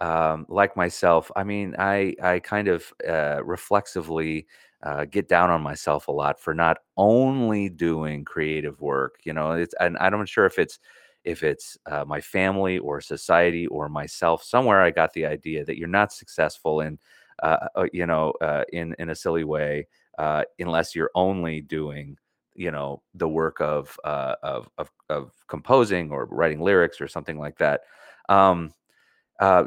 [0.00, 1.30] um, like myself.
[1.34, 4.46] I mean, I I kind of uh, reflexively
[4.84, 9.16] uh, get down on myself a lot for not only doing creative work.
[9.24, 10.78] You know, it's and I'm not sure if it's
[11.26, 15.78] if it's uh, my family or society or myself somewhere i got the idea that
[15.78, 16.98] you're not successful in
[17.42, 19.86] uh, uh, you know uh, in in a silly way
[20.18, 22.16] uh, unless you're only doing
[22.54, 27.38] you know the work of, uh, of, of of composing or writing lyrics or something
[27.38, 27.82] like that
[28.28, 28.72] um,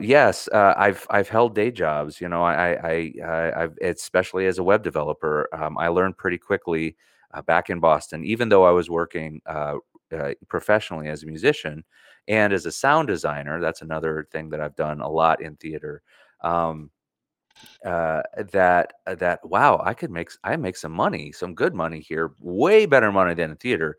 [0.01, 2.19] yes, I've I've held day jobs.
[2.21, 6.37] You know, I I, I have especially as a web developer, um, I learned pretty
[6.37, 6.95] quickly
[7.45, 8.23] back in Boston.
[8.25, 9.41] Even though I was working
[10.17, 11.83] uh, professionally as a musician
[12.27, 13.59] and as a sound designer.
[13.61, 16.01] That's another thing that I've done a lot in theater.
[16.43, 16.91] Um,
[17.85, 21.99] uh, that uh, that wow, I could make I make some money, some good money
[21.99, 23.97] here, way better money than in theater,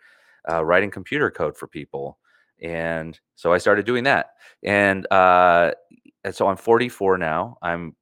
[0.51, 2.19] uh, writing computer code for people.
[2.63, 4.31] And so I started doing that.
[4.63, 5.73] And, uh,
[6.25, 7.57] and so I'm 44 now.
[7.63, 7.97] I'm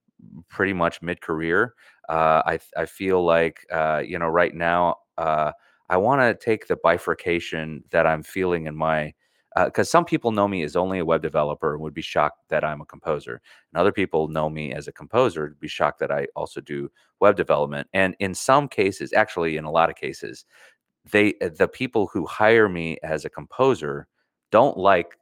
[0.49, 1.75] pretty much mid career.
[2.09, 5.53] Uh, I I feel like uh, you know right now uh,
[5.89, 9.15] I want to take the bifurcation that I'm feeling in my
[9.65, 12.49] because uh, some people know me as only a web developer and would be shocked
[12.49, 13.41] that I'm a composer,
[13.73, 16.91] and other people know me as a composer would be shocked that I also do
[17.21, 17.89] web development.
[17.93, 20.45] And in some cases, actually, in a lot of cases,
[21.11, 24.07] they uh, the people who hire me as a composer
[24.51, 25.19] don't like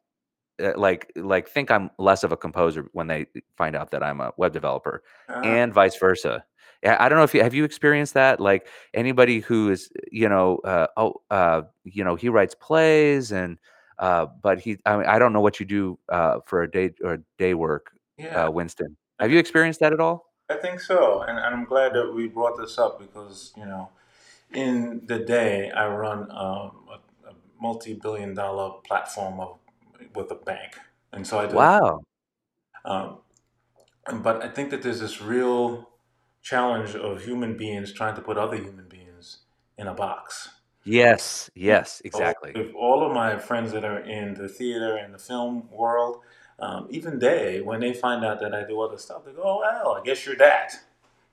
[0.63, 3.27] uh, like like think I'm less of a composer when they
[3.57, 6.45] find out that I'm a web developer, uh, and vice versa.
[6.87, 8.41] I don't know if you have you experienced that.
[8.41, 13.59] Like anybody who is, you know, uh, oh, uh, you know, he writes plays and,
[13.99, 16.93] uh, but he, I mean, I don't know what you do uh, for a day
[17.03, 18.45] or day work, yeah.
[18.45, 18.97] uh, Winston.
[19.19, 20.33] Have you experienced that at all?
[20.49, 23.89] I think so, and, and I'm glad that we brought this up because you know,
[24.53, 29.59] in the day I run um, a, a multi-billion-dollar platform of,
[30.15, 30.77] with a bank,
[31.13, 31.57] and so I do.
[31.57, 32.01] Wow.
[32.85, 33.19] Um,
[34.23, 35.89] but I think that there's this real
[36.47, 39.39] challenge of human beings trying to put other human beings
[39.77, 40.51] in a box.
[40.85, 42.53] Yes, yes, exactly.
[42.55, 46.21] So if all of my friends that are in the theater and the film world,
[46.61, 49.59] um, even they, when they find out that I do other stuff, they go, "Oh
[49.61, 50.75] well, I guess you're that,"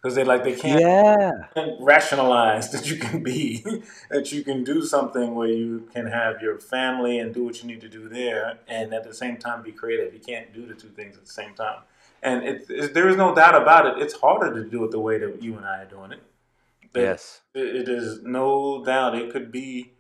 [0.02, 1.32] because they like they can't, yeah.
[1.54, 3.64] can't rationalize that you can be,
[4.10, 7.68] that you can do something where you can have your family and do what you
[7.68, 10.12] need to do there, and at the same time be creative.
[10.12, 11.82] You can't do the two things at the same time.
[12.24, 14.02] And it, it, there is no doubt about it.
[14.02, 16.24] It's harder to do it the way that you and I are doing it.
[16.96, 19.16] yes, it, it is no doubt.
[19.16, 19.92] It could be,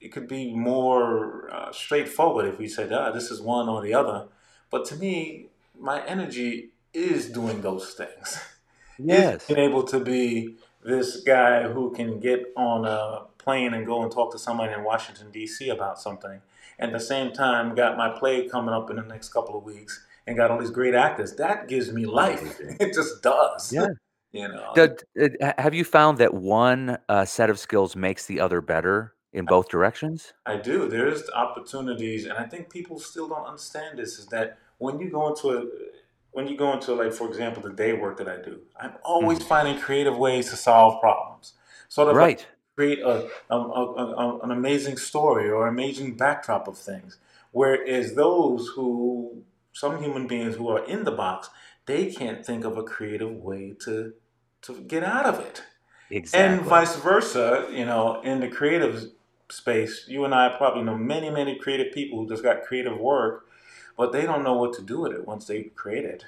[0.00, 3.94] it could be more uh, straightforward if we said, "Ah, this is one or the
[3.94, 4.26] other."
[4.68, 5.46] But to me,
[5.78, 8.38] my energy is doing those things.
[9.02, 14.02] Yes, being able to be this guy who can get on a plane and go
[14.02, 15.70] and talk to somebody in Washington D.C.
[15.70, 16.42] about something,
[16.78, 19.64] and at the same time got my play coming up in the next couple of
[19.64, 21.34] weeks and got all these great actors.
[21.36, 22.58] That gives me life.
[22.80, 23.72] It just does.
[23.72, 23.86] Yeah.
[24.32, 24.72] You know.
[25.42, 29.44] Uh, have you found that one uh, set of skills makes the other better in
[29.44, 30.32] both directions?
[30.46, 30.88] I do.
[30.88, 34.20] There's opportunities, and I think people still don't understand this.
[34.20, 35.64] Is that when you go into a
[36.30, 39.40] when you go into like for example the day work that I do, I'm always
[39.40, 39.48] Mhm.
[39.48, 41.54] finding creative ways to solve problems.
[41.88, 46.78] Sort of like create a, a, a, a- an amazing story or amazing backdrop of
[46.78, 47.18] things.
[47.50, 51.50] Whereas those who some human beings who are in the box,
[51.86, 54.14] they can't think of a creative way to
[54.62, 55.62] to get out of it.
[56.10, 56.58] Exactly.
[56.58, 59.10] And vice versa, you know, in the creative
[59.50, 63.46] space, you and I probably know many, many creative people who just got creative work,
[63.96, 66.24] but they don't know what to do with it once they create it.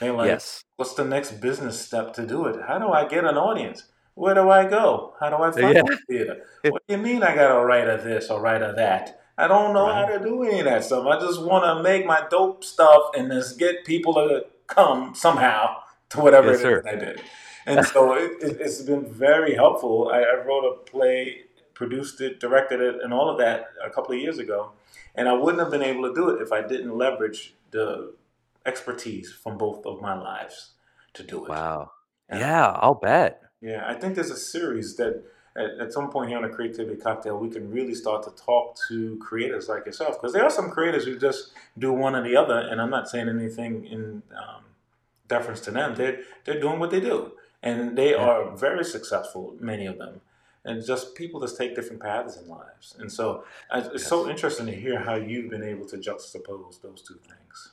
[0.00, 0.64] They're like, Yes.
[0.76, 2.62] what's the next business step to do it?
[2.66, 3.84] How do I get an audience?
[4.14, 5.14] Where do I go?
[5.20, 5.82] How do I find Yeah.
[5.92, 6.46] a theater?
[6.62, 9.20] What do you mean I gotta write a this or write a that?
[9.38, 11.06] I don't know how to do any of that stuff.
[11.06, 15.76] I just want to make my dope stuff and just get people to come somehow
[16.10, 17.20] to whatever Yes, it is I did.
[17.66, 20.10] And so it, it's been very helpful.
[20.12, 21.42] I, I wrote a play,
[21.74, 24.70] produced it, directed it, and all of that a couple of years ago.
[25.14, 28.14] And I wouldn't have been able to do it if I didn't leverage the
[28.64, 30.70] expertise from both of my lives
[31.14, 31.50] to do it.
[31.50, 31.90] Wow.
[32.28, 33.42] And Yeah, I'll bet.
[33.60, 35.24] yeah, I think there's a series that
[35.58, 38.76] at, at some point here on the Creativity Cocktail, we can really start to talk
[38.88, 40.20] to creators like yourself.
[40.20, 43.08] Because there are some creators who just do one or the other, and I'm not
[43.08, 44.64] saying anything in um,
[45.28, 45.94] deference to them.
[45.94, 50.20] They're, they're doing what they do, and they are very successful, many of them.
[50.64, 52.96] And just people just take different paths in lives.
[52.98, 57.20] And so it's so interesting to hear how you've been able to juxtapose those two
[57.24, 57.72] things.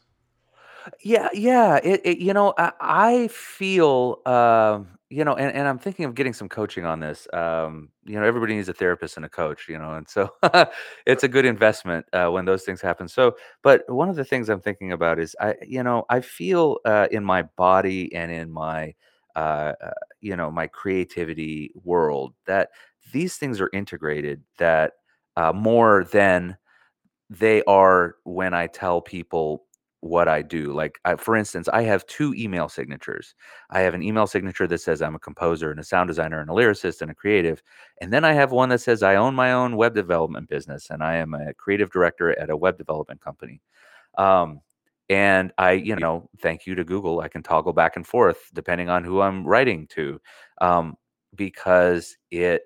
[1.01, 1.79] Yeah, yeah.
[1.83, 6.15] It, it you know, I, I feel um, you know, and, and I'm thinking of
[6.15, 7.27] getting some coaching on this.
[7.33, 10.29] Um, you know, everybody needs a therapist and a coach, you know, and so
[11.05, 13.07] it's a good investment uh, when those things happen.
[13.07, 16.79] So, but one of the things I'm thinking about is I, you know, I feel
[16.85, 18.95] uh, in my body and in my
[19.35, 22.69] uh, uh, you know, my creativity world that
[23.11, 24.93] these things are integrated that
[25.37, 26.57] uh, more than
[27.29, 29.65] they are when I tell people
[30.03, 30.73] what I do.
[30.73, 33.35] Like, I, for instance, I have two email signatures.
[33.69, 36.49] I have an email signature that says I'm a composer and a sound designer and
[36.49, 37.63] a lyricist and a creative.
[38.01, 41.01] And then I have one that says I own my own web development business and
[41.01, 43.61] I am a creative director at a web development company.
[44.17, 44.59] Um,
[45.09, 48.89] and I, you know, thank you to Google, I can toggle back and forth depending
[48.89, 50.19] on who I'm writing to,
[50.59, 50.95] um,
[51.35, 52.63] because it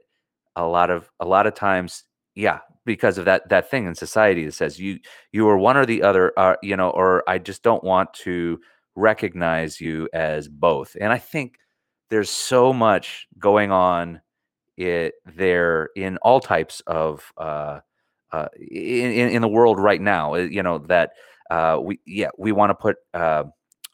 [0.56, 2.04] a lot of a lot of times,
[2.38, 5.00] yeah, because of that that thing in society that says you
[5.34, 8.60] you are one or the other, uh, you know, or I just don't want to
[8.96, 10.96] recognize you as both.
[11.02, 11.58] And I think
[12.10, 14.22] there's so much going on
[14.78, 17.80] it there in all types of uh,
[18.32, 20.36] uh, in, in the world right now.
[20.36, 21.12] uh, You know that
[21.52, 23.46] uh, we yeah we want to put uh,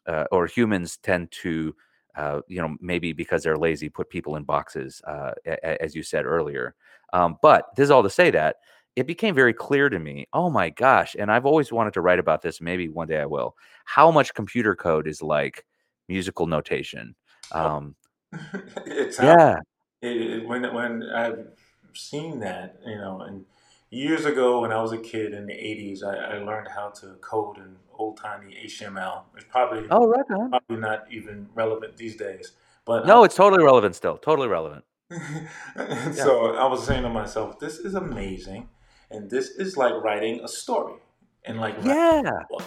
[0.08, 1.76] uh, or humans tend to
[2.16, 5.96] uh, you know maybe because they're lazy put people in boxes uh, a- a- as
[5.96, 6.76] you said earlier.
[7.14, 8.58] Um, but this is all to say that
[8.96, 10.28] it became very clear to me.
[10.34, 11.16] Oh my gosh!
[11.18, 12.62] And I've always wanted to write about this.
[12.62, 13.56] Maybe one day I will.
[13.86, 15.66] How much computer code is like
[16.08, 17.16] musical notation?
[17.52, 17.96] Oh, Um,
[18.86, 19.60] it's yeah.
[20.02, 21.48] it, it- when when I've
[21.94, 23.46] seen that, you know, and
[23.94, 27.08] years ago when I was a kid in the '80s, I, I learned how to
[27.22, 29.24] code in old timey HTML.
[29.36, 30.50] It's probably Oh, right on.
[30.50, 32.54] probably not even relevant these days,
[32.86, 34.18] but No, it's totally relevant still.
[34.18, 34.84] Totally relevant.
[35.10, 35.48] and
[36.18, 36.24] Yeah.
[36.28, 38.70] so I was saying to myself, this is amazing,
[39.12, 41.00] and this is like writing a story
[41.46, 42.22] and like writing Yeah.
[42.44, 42.64] a book.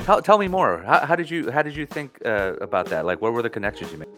[0.00, 0.82] Tell, tell me more.
[0.82, 3.04] How, how did you how did you think uh, about that?
[3.06, 4.08] Like, what were the connections you made?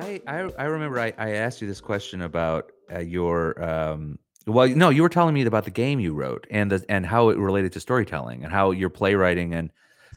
[0.00, 4.18] I I I, remember I, I asked you this question about uh, your um.
[4.46, 7.28] Well, no, you were telling me about the game you wrote and the and how
[7.28, 9.70] it related to storytelling and how your playwriting and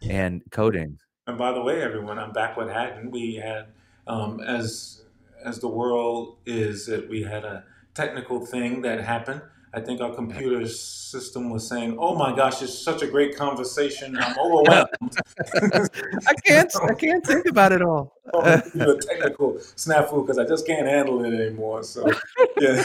[0.10, 0.98] and coding.
[1.28, 3.12] And by the way, everyone, I'm back with Haddon.
[3.12, 3.68] We had,
[4.08, 5.04] um, as
[5.44, 9.42] as the world is, that we had a technical thing that happened.
[9.74, 14.16] I think our computer system was saying, "Oh my gosh, it's such a great conversation.
[14.20, 14.90] I'm overwhelmed."
[16.28, 18.14] I can't so, I can't think about it all.
[18.32, 21.84] so I'm gonna give you a technical snafu because I just can't handle it anymore.
[21.84, 22.12] So,
[22.60, 22.84] yeah.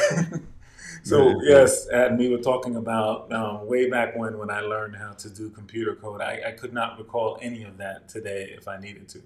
[1.02, 1.44] So Right, right.
[1.44, 5.30] yes, and we were talking about um, way back when when I learned how to
[5.30, 6.20] do computer code.
[6.20, 9.22] I, I could not recall any of that today if I needed to,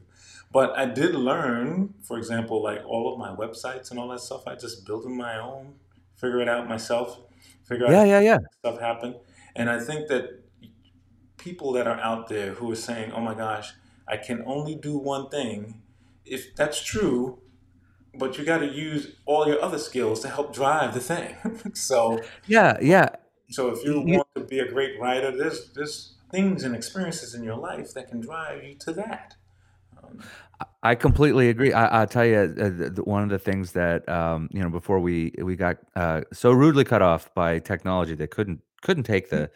[0.52, 4.46] but I did learn, for example, like all of my websites and all that stuff.
[4.46, 5.74] I just built them my own,
[6.16, 7.20] figure it out myself,
[7.64, 8.38] figure out Yeah, how yeah, yeah.
[8.60, 9.16] stuff happen.
[9.56, 10.42] And I think that
[11.36, 13.72] people that are out there who are saying, "Oh my gosh,
[14.08, 15.82] I can only do one thing.
[16.24, 17.40] If that's true,
[18.14, 21.36] but you got to use all your other skills to help drive the thing.
[21.74, 23.08] so Yeah, yeah.
[23.50, 27.34] so if you You want to be a great writer, there's there's things and experiences
[27.34, 29.34] in your life that can drive you to that.
[30.02, 30.22] Um,
[30.82, 31.72] I completely agree.
[31.72, 35.32] I, I'll tell you, uh, one of the things that um, you know before we
[35.40, 39.48] we got uh, so rudely cut off by technology that couldn't couldn't take the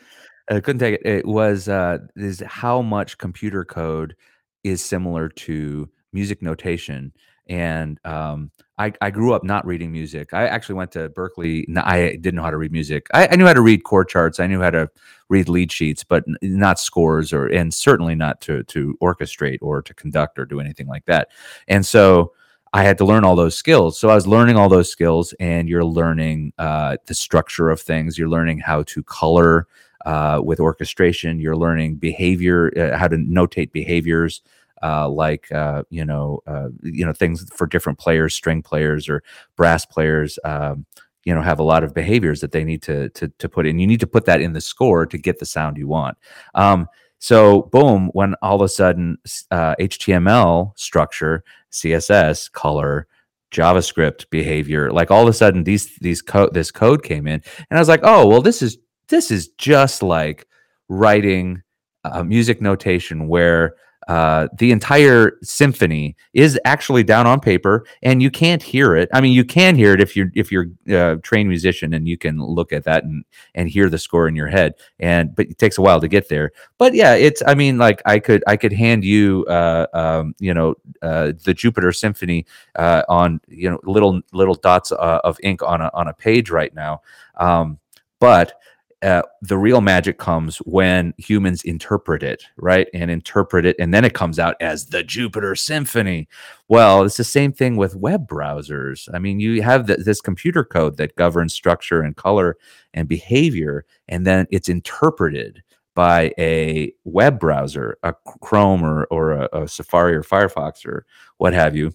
[0.50, 1.06] uh, couldn't take it.
[1.06, 4.16] It was uh, is how much computer code
[4.64, 7.12] is similar to music notation.
[7.48, 10.34] And um, I, I grew up not reading music.
[10.34, 11.64] I actually went to Berklee.
[11.78, 13.06] I didn't know how to read music.
[13.14, 14.38] I, I knew how to read chord charts.
[14.38, 14.90] I knew how to
[15.28, 19.94] read lead sheets, but not scores, or and certainly not to to orchestrate or to
[19.94, 21.28] conduct or do anything like that.
[21.68, 22.32] And so
[22.74, 23.98] I had to learn all those skills.
[23.98, 28.18] So I was learning all those skills, and you're learning uh, the structure of things.
[28.18, 29.66] You're learning how to color
[30.04, 31.40] uh, with orchestration.
[31.40, 34.42] You're learning behavior, uh, how to notate behaviors,
[34.82, 39.22] uh, like uh, you know, uh, you know, things for different players, string players or
[39.56, 40.38] brass players.
[40.44, 40.86] Um,
[41.24, 43.78] you know, have a lot of behaviors that they need to to to put in.
[43.78, 46.16] You need to put that in the score to get the sound you want.
[46.54, 46.86] Um,
[47.18, 49.18] so, boom, when all of a sudden
[49.50, 53.06] uh, HTML structure, CSS, color,
[53.50, 57.78] JavaScript behavior, like all of a sudden these these code this code came in, and
[57.78, 60.46] I was like, oh well, this is this is just like
[60.88, 61.62] writing
[62.04, 63.74] uh, music notation where
[64.06, 69.08] uh, the entire symphony is actually down on paper and you can't hear it.
[69.12, 72.16] I mean, you can hear it if you're if you're a trained musician and you
[72.16, 74.74] can look at that and and hear the score in your head.
[75.00, 76.52] And but it takes a while to get there.
[76.78, 80.54] But yeah, it's I mean, like I could I could hand you uh, um, you
[80.54, 82.46] know uh, the Jupiter Symphony
[82.76, 86.50] uh, on you know little little dots uh, of ink on a on a page
[86.50, 87.02] right now.
[87.36, 87.78] Um,
[88.20, 88.54] but
[89.02, 92.88] uh, the real magic comes when humans interpret it, right?
[92.94, 96.28] And interpret it, and then it comes out as the Jupiter Symphony.
[96.68, 99.08] Well, it's the same thing with web browsers.
[99.12, 102.56] I mean, you have th- this computer code that governs structure and color
[102.94, 105.62] and behavior, and then it's interpreted
[105.94, 111.06] by a web browser, a Chrome or, or a, a Safari or Firefox or
[111.38, 111.92] what have you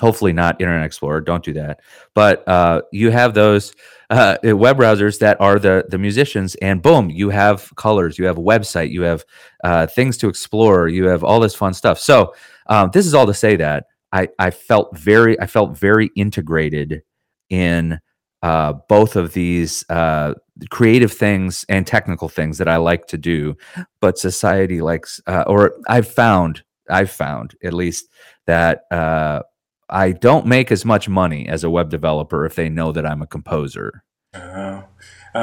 [0.00, 1.80] hopefully not internet explorer don't do that.
[2.14, 3.72] But uh, you have those
[4.10, 8.38] uh, web browsers that are the the musicians and boom you have colors you have
[8.38, 9.24] a website you have
[9.62, 11.98] uh, things to explore you have all this fun stuff.
[11.98, 12.34] So
[12.66, 17.02] um, this is all to say that i i felt very i felt very integrated
[17.48, 18.00] in
[18.42, 20.32] uh, both of these uh,
[20.70, 23.54] creative things and technical things that i like to do.
[24.00, 28.08] But society likes uh, or i've found i've found at least
[28.46, 29.42] that uh,
[29.90, 33.22] I don't make as much money as a web developer if they know that I'm
[33.22, 34.04] a composer.
[34.34, 34.82] uh,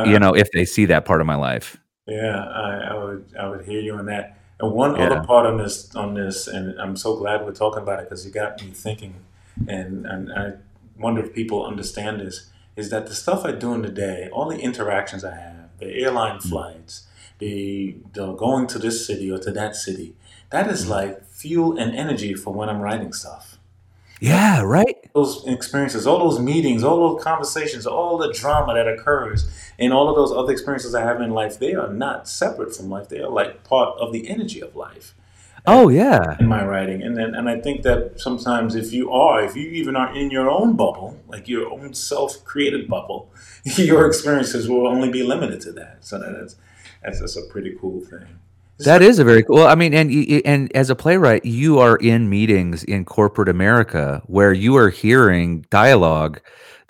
[0.04, 1.78] You uh, know, if they see that part of my life.
[2.08, 4.38] yeah, I, I would I would hear you on that.
[4.60, 8.00] And one other part on this on this, and I'm so glad we're talking about
[8.00, 9.16] it because you got me thinking,
[9.68, 10.54] and and I
[10.98, 12.50] wonder if people understand this.
[12.76, 15.88] Is that the stuff I do in the day, all the interactions I have, the
[16.04, 17.08] airline Mm, flights,
[17.40, 20.16] the the going to this city or to that city,
[20.52, 20.90] that is mm.
[20.90, 23.57] like fuel and energy for when I'm writing stuff.
[24.20, 24.96] Yeah, right?
[25.14, 29.50] those experiences, all those meetings, all those conversations, all the drama that occurs,
[29.80, 32.90] and all of those other experiences I have in life, they are not separate from
[32.90, 33.10] life.
[33.10, 35.16] They are like part of the energy of life
[35.66, 36.38] Oh, yeah.
[36.40, 37.02] in my writing.
[37.02, 40.32] And then, and I think that sometimes if you are, if you even are in
[40.32, 43.32] your own bubble, like your own self-created bubble,
[43.64, 46.06] your experiences will only be limited to that.
[46.06, 46.56] So that's
[47.04, 48.40] that's, that's a pretty cool thing.
[48.80, 49.66] That is a very cool.
[49.66, 50.12] I mean, and
[50.46, 55.66] and as a playwright, you are in meetings in corporate America where you are hearing
[55.70, 56.40] dialogue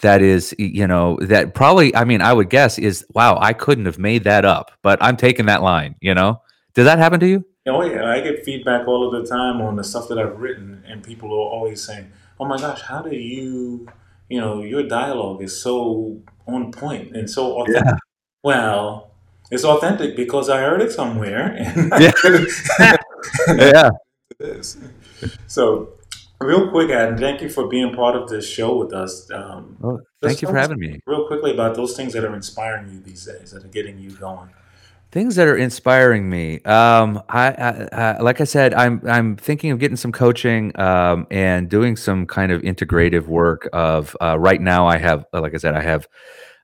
[0.01, 1.95] that is, you know, that probably.
[1.95, 3.37] I mean, I would guess is wow.
[3.41, 5.95] I couldn't have made that up, but I'm taking that line.
[6.01, 6.41] You know,
[6.73, 7.45] did that happen to you?
[7.67, 10.83] Oh yeah, I get feedback all of the time on the stuff that I've written,
[10.87, 13.87] and people are always saying, "Oh my gosh, how do you,
[14.29, 17.97] you know, your dialogue is so on point and so authentic." Yeah.
[18.43, 19.11] Well,
[19.51, 22.95] it's authentic because I heard it somewhere, and Yeah.
[23.47, 23.89] yeah.
[24.39, 24.77] this.
[25.47, 25.93] So,
[26.39, 29.29] real quick, Haddon, thank you for being part of this show with us.
[29.31, 30.99] Um, Well, thank you for having me.
[31.05, 34.11] real quickly about those things that are inspiring you these days, that are getting you
[34.11, 34.49] going.
[35.09, 36.61] Things that are inspiring me.
[36.63, 41.25] Um, I, I, I like I said, I'm I'm thinking of getting some coaching um,
[41.31, 43.69] and doing some kind of integrative work.
[43.71, 46.07] Of uh, right now, I have, like I said, I have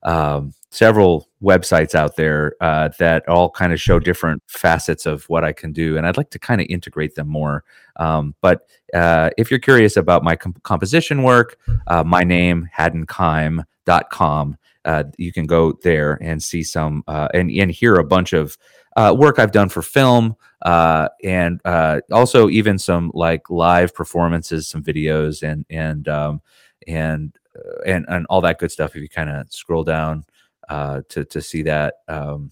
[0.03, 5.43] um, several websites out there uh, that all kind of show different facets of what
[5.43, 7.63] I can do, and I'd like to kind of integrate them more.
[7.97, 13.05] Um, but uh, if you're curious about my comp- composition work, uh, my name haddon
[14.85, 18.57] Uh, you can go there and see some uh, and and hear a bunch of
[18.97, 21.61] uh, work I've done for film, uh, and
[22.11, 26.41] also even some like live performances, some videos, and and um,
[26.87, 27.33] and
[27.85, 28.95] and and all that good stuff.
[28.95, 30.25] If you kind of scroll down
[30.69, 31.95] uh, to to see that.
[32.07, 32.51] Um,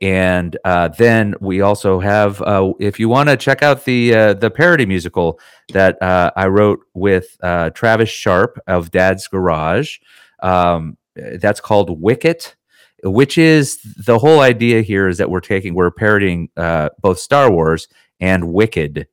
[0.00, 4.34] and uh, then we also have, uh, if you want to check out the uh,
[4.34, 5.40] the parody musical
[5.72, 9.98] that uh, I wrote with uh, Travis Sharp of Dad's Garage,
[10.42, 12.54] um, that's called Wicket,
[13.02, 17.50] which is the whole idea here is that we're taking we're parodying uh, both Star
[17.50, 17.88] Wars
[18.20, 19.08] and Wicked,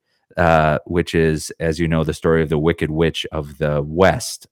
[0.86, 4.48] which is, as you know, the story of the Wicked Witch of the West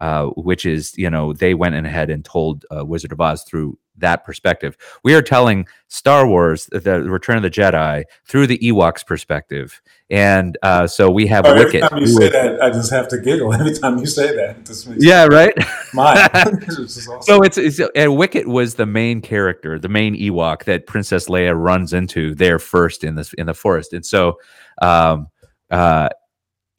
[0.00, 3.78] uh, which is you know they went ahead and told uh, Wizard of Oz through
[3.98, 4.76] that perspective.
[5.04, 10.56] We are telling Star Wars, the Return of the Jedi, through the Ewoks perspective, and
[10.62, 11.82] uh, so we have Wicket.
[11.82, 13.52] Every time you say that, I just have to giggle.
[13.54, 15.54] Every time you say that, yeah, right.
[15.94, 16.16] Mine.
[16.34, 16.88] awesome.
[17.22, 21.54] So it's, it's and Wicket was the main character, the main Ewok that Princess Leia
[21.56, 24.38] runs into there first in this in the forest, and so.
[24.82, 25.28] Um,
[25.70, 26.08] uh,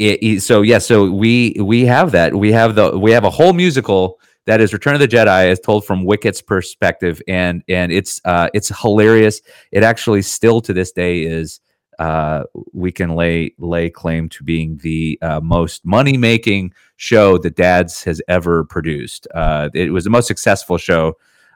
[0.02, 2.34] it, it, so yeah, so we we have that.
[2.34, 5.60] We have the we have a whole musical that is Return of the Jedi as
[5.60, 9.42] told from Wicket's perspective, and and it's uh, it's hilarious.
[9.72, 11.60] It actually still to this day is
[12.00, 17.56] uh, we can lay lay claim to being the uh, most money making show that
[17.56, 19.28] Dad's has ever produced.
[19.34, 21.14] Uh, it was the most successful show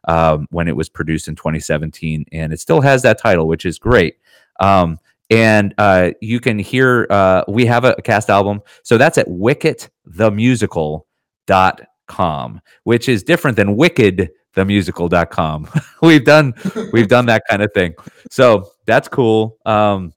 [0.07, 3.79] um, when it was produced in 2017, and it still has that title, which is
[3.79, 4.17] great.
[4.59, 4.99] Um,
[5.31, 9.27] and uh, you can hear uh, we have a cast album so that's at
[12.07, 15.69] wicketthemusical.com which is different than wickedthemusical.com
[16.01, 16.53] we've done
[16.93, 17.93] we've done that kind of thing.
[18.31, 19.57] So that's cool.
[19.65, 20.13] Um,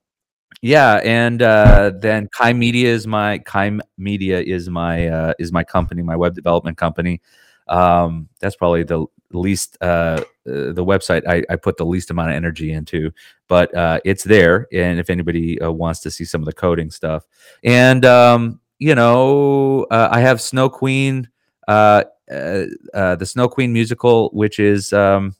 [0.60, 5.64] yeah and uh, then Kime Media is my Kime Media is my uh, is my
[5.64, 7.20] company my web development company.
[7.68, 12.30] Um, that's probably the least uh, uh, the website I, I, put the least amount
[12.30, 13.10] of energy into,
[13.46, 14.66] but uh, it's there.
[14.72, 17.26] And if anybody uh, wants to see some of the coding stuff,
[17.62, 21.28] and um, you know, uh, I have Snow Queen,
[21.68, 25.36] uh, the Snow Queen musical, which is um,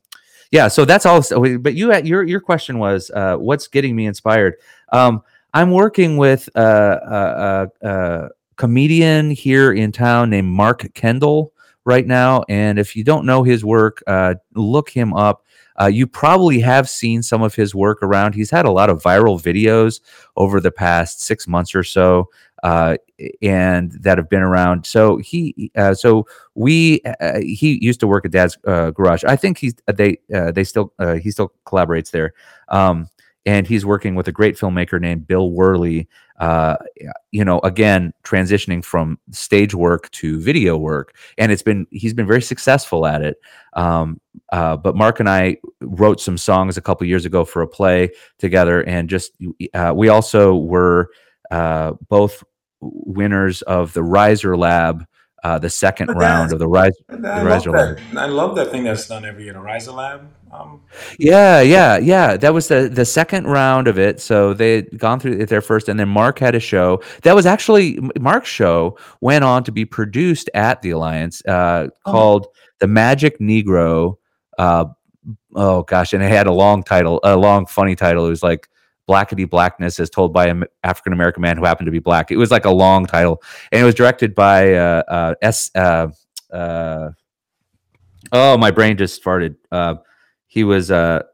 [0.53, 0.69] yeah.
[0.69, 1.23] So that's all.
[1.59, 4.55] But you, your your question was, what's getting me inspired?
[4.93, 5.23] Um,
[5.55, 11.53] I'm working with a, a, a comedian here in town named Mark Kendall
[11.85, 12.45] right now.
[12.51, 15.45] And if you don't know his work, uh, look him up.
[15.81, 18.35] Uh, you probably have seen some of his work around.
[18.35, 20.01] He's had a lot of viral videos
[20.37, 22.29] over the past six months or so,
[22.63, 22.97] uh,
[23.43, 24.87] and that have been around.
[24.87, 29.25] So he, uh, so we, uh, he used to work at Dad's uh, Garage.
[29.25, 32.35] I think he's they they still he still collaborates there.
[32.69, 33.09] Um,
[33.49, 36.07] and he's working with a great filmmaker named Bill Worley.
[36.39, 36.77] Uh,
[37.33, 42.27] you know, again, transitioning from stage work to video work, and it's been he's been
[42.27, 43.39] very successful at it.
[43.73, 44.21] Um,
[44.53, 48.11] uh, but Mark and I wrote some songs a couple years ago for a play
[48.39, 49.33] together, and just
[49.73, 51.11] uh, we also were
[51.51, 52.45] uh, both
[52.81, 55.05] winners of the Reiser Lab
[55.45, 56.93] uh, the second round of the Rise.
[57.09, 57.99] The Reiser Lab.
[58.17, 60.29] I love that thing that's done every year, the Reiser Lab.
[60.51, 60.83] Um,
[61.19, 62.37] yeah, yeah, yeah.
[62.37, 64.21] That was the the second round of it.
[64.21, 67.35] So they had gone through it there first, and then Mark had a show that
[67.35, 72.11] was actually Mark's show went on to be produced at the Alliance, uh, oh.
[72.11, 72.47] called
[72.81, 74.17] the Magic Negro.
[74.59, 74.87] Uh,
[75.55, 78.27] oh gosh, and it had a long title, a long funny title.
[78.27, 78.69] It was like
[79.09, 82.31] Blackety Blackness as told by an African American man who happened to be black.
[82.31, 83.43] It was like a long title,
[83.73, 85.71] and it was directed by uh, uh, S.
[85.75, 86.09] Uh,
[86.53, 87.11] uh
[88.33, 89.57] oh, my brain just farted.
[89.73, 89.97] Uh,
[90.47, 91.25] he was a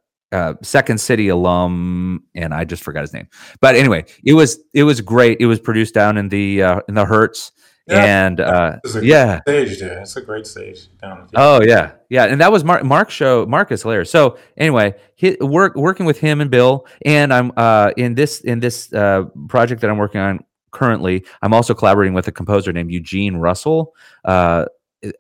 [0.63, 3.29] Second City alum, and I just forgot his name.
[3.61, 5.41] But anyway, it was it was great.
[5.41, 7.53] It was produced down in the uh, in the Hertz
[7.87, 10.01] yeah, and uh, yeah, stage there.
[10.01, 11.29] It's a great stage down.
[11.35, 13.45] Oh yeah, yeah, and that was Mark Mark's show.
[13.47, 14.11] Marcus Hilarious.
[14.11, 18.61] So anyway, he, work working with him and Bill, and I'm uh, in this in
[18.61, 21.25] this uh, project that I'm working on currently.
[21.43, 23.95] I'm also collaborating with a composer named Eugene Russell.
[24.25, 24.67] Uh,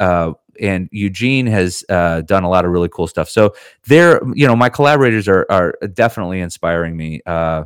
[0.00, 3.28] uh, and Eugene has uh, done a lot of really cool stuff.
[3.28, 3.54] So
[3.86, 7.20] there, you know, my collaborators are are definitely inspiring me.
[7.26, 7.64] Uh,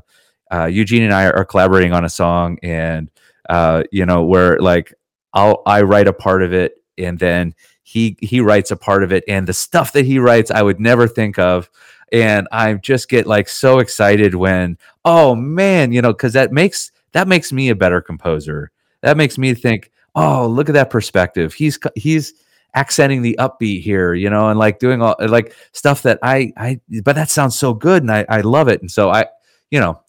[0.50, 3.10] uh, Eugene and I are, are collaborating on a song, and
[3.48, 4.94] uh, you know, where like
[5.32, 9.12] I'll I write a part of it and then he he writes a part of
[9.12, 11.70] it and the stuff that he writes I would never think of
[12.12, 16.92] and I just get like so excited when oh man, you know, cuz that makes
[17.12, 18.70] that makes me a better composer.
[19.02, 21.54] That makes me think, "Oh, look at that perspective.
[21.54, 22.34] He's he's
[22.74, 26.80] accenting the upbeat here, you know, and like doing all like stuff that I I
[27.02, 28.80] but that sounds so good and I I love it.
[28.80, 29.26] And so I,
[29.70, 30.00] you know,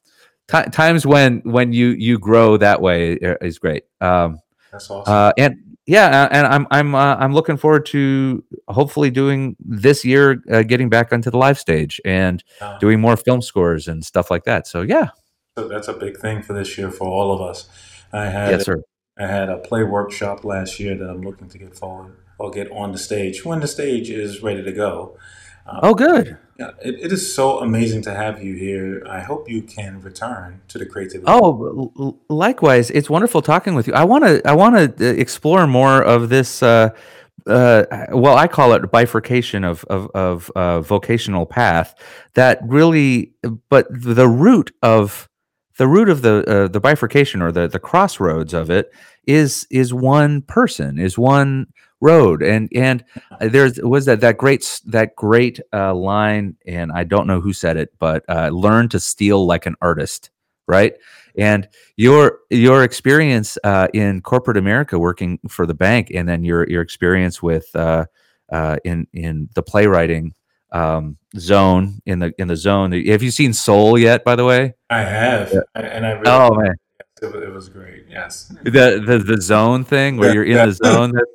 [0.52, 3.84] t- times when when you you grow that way is great.
[4.02, 4.40] Um
[4.72, 5.14] That's awesome.
[5.14, 10.40] uh and yeah, and I'm I'm uh, I'm looking forward to hopefully doing this year
[10.52, 14.30] uh, getting back onto the live stage and Uh, doing more film scores and stuff
[14.30, 14.68] like that.
[14.68, 15.08] So yeah,
[15.58, 17.68] so that's a big thing for this year for all of us.
[18.14, 18.84] I had yes sir.
[19.18, 22.70] I had a play workshop last year that I'm looking to get forward or get
[22.72, 25.18] on the stage when the stage is ready to go.
[25.70, 26.38] Uh, Oh good.
[26.58, 29.04] yeah, it, it is so amazing to have you here.
[29.08, 31.26] I hope you can return to the creativity.
[31.28, 32.90] Oh, l- l- likewise.
[32.92, 33.94] It's wonderful talking with you.
[33.94, 36.90] I want to I want to explore more of this uh
[37.48, 41.96] uh well, I call it bifurcation of of of uh vocational path
[42.34, 43.34] that really
[43.70, 45.30] but the root of
[45.78, 48.92] the root of the uh, the bifurcation or the the crossroads of it
[49.26, 51.68] is is one person, is one
[52.02, 53.04] road and and
[53.42, 57.76] there's was that that great that great uh line and I don't know who said
[57.76, 60.30] it but uh learn to steal like an artist
[60.68, 60.94] right
[61.40, 66.68] and your your experience uh, in corporate America working for the bank, and then your
[66.68, 68.06] your experience with uh,
[68.52, 70.34] uh, in in the playwriting
[70.72, 72.92] um, zone in the in the zone.
[72.92, 74.24] Have you seen Soul yet?
[74.24, 75.60] By the way, I have, Yeah.
[75.76, 76.76] and I really oh man,
[77.22, 78.06] it, was great.
[78.10, 81.12] Yes, the the the zone thing where you're in the zone.
[81.14, 81.26] That,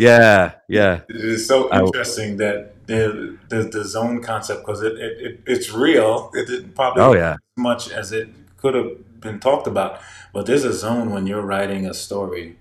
[0.00, 1.02] yeah, yeah.
[1.08, 5.72] it is so interesting that the the, the zone concept because it, it, it it's
[5.72, 6.30] real.
[6.34, 8.28] It didn't probably Oh yeah, as much as it
[8.58, 10.00] could have been talked about,
[10.32, 12.58] but there's a zone when you're writing a story.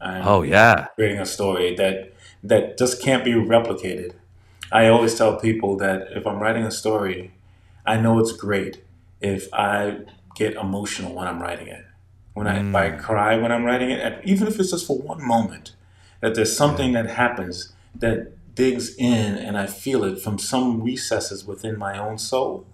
[0.00, 2.12] and oh yeah, creating a story that
[2.44, 4.14] that just can't be replicated.
[4.72, 7.32] I always tell people that if I'm writing a story,
[7.86, 8.82] I know it's great
[9.20, 10.00] if I
[10.36, 11.84] get emotional when I'm writing it.
[12.34, 12.98] When I if I Mm.
[12.98, 15.74] cry when I'm writing it, even if it's just for one moment,
[16.22, 21.44] that there's something that happens that digs in and I feel it from some recesses
[21.44, 22.66] within my own soul.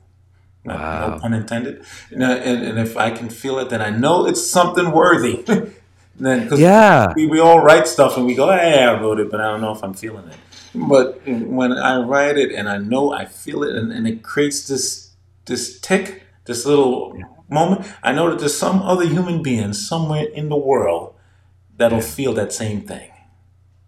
[0.64, 1.14] Wow.
[1.14, 1.84] No pun intended.
[2.11, 5.42] And, uh, and, and if I can feel it, then I know it's something worthy.
[6.20, 7.12] then, yeah.
[7.16, 9.62] we, we all write stuff and we go, hey, I wrote it, but I don't
[9.62, 10.36] know if I'm feeling it.
[10.74, 14.68] But when I write it and I know I feel it and, and it creates
[14.68, 15.09] this
[15.46, 17.18] this tick, this little
[17.49, 21.14] moment, I know that there's some other human being somewhere in the world
[21.78, 23.11] that'll feel that same thing.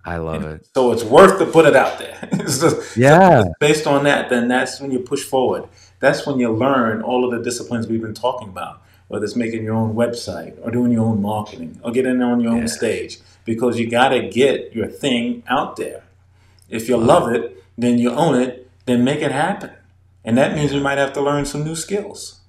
[0.05, 0.67] I love it.
[0.75, 2.17] So it's worth to put it out there.
[2.39, 5.65] Just- Yeah, based on that, then that's when you push forward.
[6.01, 9.63] That's when you learn all of the disciplines we've been talking about, whether it's making
[9.65, 13.79] your own website or doing your own marketing or getting on your own stage, because
[13.79, 16.05] you got to get your thing out there.
[16.71, 19.71] If you love it, then you own it, then make it happen.
[20.25, 22.40] And that means you might have to learn some new skills.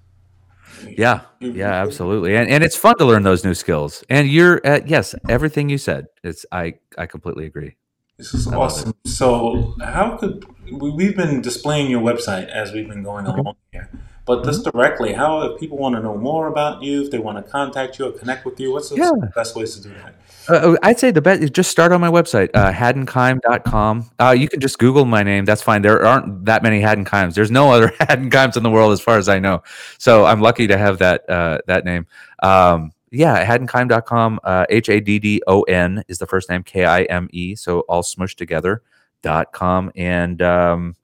[0.97, 1.71] Yeah, yeah.
[1.83, 4.03] Absolutely, and and it's fun to learn those new skills.
[4.09, 6.07] And you're uh, yes, everything you said.
[6.23, 7.75] It's I I completely agree.
[8.17, 8.93] This is awesome.
[9.05, 13.89] So, how could we, we've been displaying your website as we've been going along here,
[14.25, 14.77] but just Mm-hmm.
[14.77, 17.97] directly, how if people want to know more about you, if they want to contact
[17.97, 19.11] you or connect with you, what's the Yeah.
[19.33, 20.13] best ways to do that?
[20.47, 24.09] Uh, I'd say the best is just start on my website, uh, haddonkime.com.
[24.19, 25.45] Uh, you can just Google my name.
[25.45, 25.81] That's fine.
[25.81, 27.35] There aren't that many Haddon Kimes.
[27.35, 29.63] There's no other Haddon Kimes in the world, as far as I know.
[29.97, 32.07] So I'm lucky to have that uh, that name.
[32.41, 34.39] Um, yeah, haddonkime.com.
[34.43, 37.55] Uh, H A D D O N is the first name, K I M E.
[37.55, 38.81] So all smushed together.
[39.21, 40.95] Dot com and um,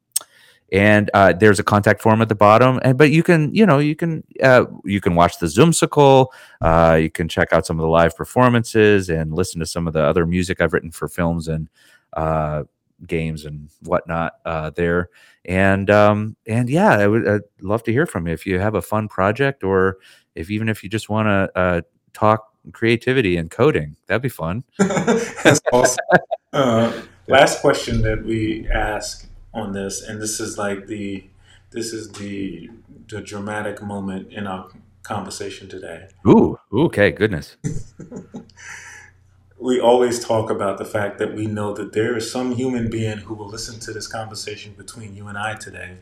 [0.72, 2.80] and uh, there's a contact form at the bottom.
[2.84, 6.28] And but you can you know you can uh, you can watch the Zoomsical.
[6.62, 9.94] Uh, you can check out some of the live performances and listen to some of
[9.94, 11.70] the other music I've written for films and
[12.14, 12.64] uh,
[13.06, 15.10] games and whatnot uh, there.
[15.46, 18.76] And um, and yeah, I would I'd love to hear from you if you have
[18.76, 19.98] a fun project or
[20.36, 21.82] if even if you just want to uh,
[22.14, 24.64] talk creativity and coding, that'd be fun.
[24.78, 26.06] That's awesome.
[26.52, 31.24] Uh, last question that we ask on this, and this is like the
[31.72, 32.70] this is the
[33.10, 34.70] the dramatic moment in our
[35.04, 36.08] conversation today.
[36.28, 37.58] Ooh, okay, goodness.
[39.60, 43.18] we always talk about the fact that we know that there is some human being
[43.20, 45.98] who will listen to this conversation between you and I today,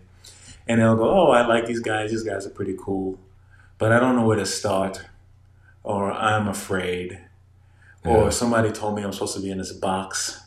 [0.67, 2.11] and they'll go, "Oh, I like these guys.
[2.11, 3.19] These guys are pretty cool,
[3.77, 5.05] but I don't know where to start,
[5.83, 7.19] or I'm afraid,
[8.03, 10.41] or somebody told me I'm supposed to be in this box,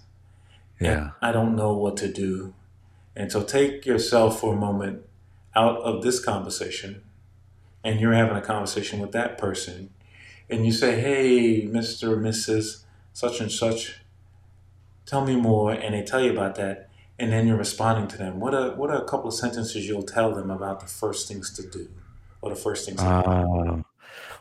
[0.81, 1.11] Yeah.
[1.21, 2.55] I don't know what to do."
[3.19, 5.03] And so, take yourself for a moment
[5.55, 7.03] out of this conversation,
[7.83, 9.91] and you're having a conversation with that person,
[10.49, 12.85] and you say, "Hey, Mister, or Mrs."
[13.19, 14.01] such and such.
[15.05, 16.89] Tell me more, and they tell you about that,
[17.19, 18.39] and then you're responding to them.
[18.39, 21.53] What are what are a couple of sentences you'll tell them about the first things
[21.55, 21.89] to do,
[22.43, 23.01] or the first things?
[23.01, 23.31] To do?
[23.31, 23.83] Uh,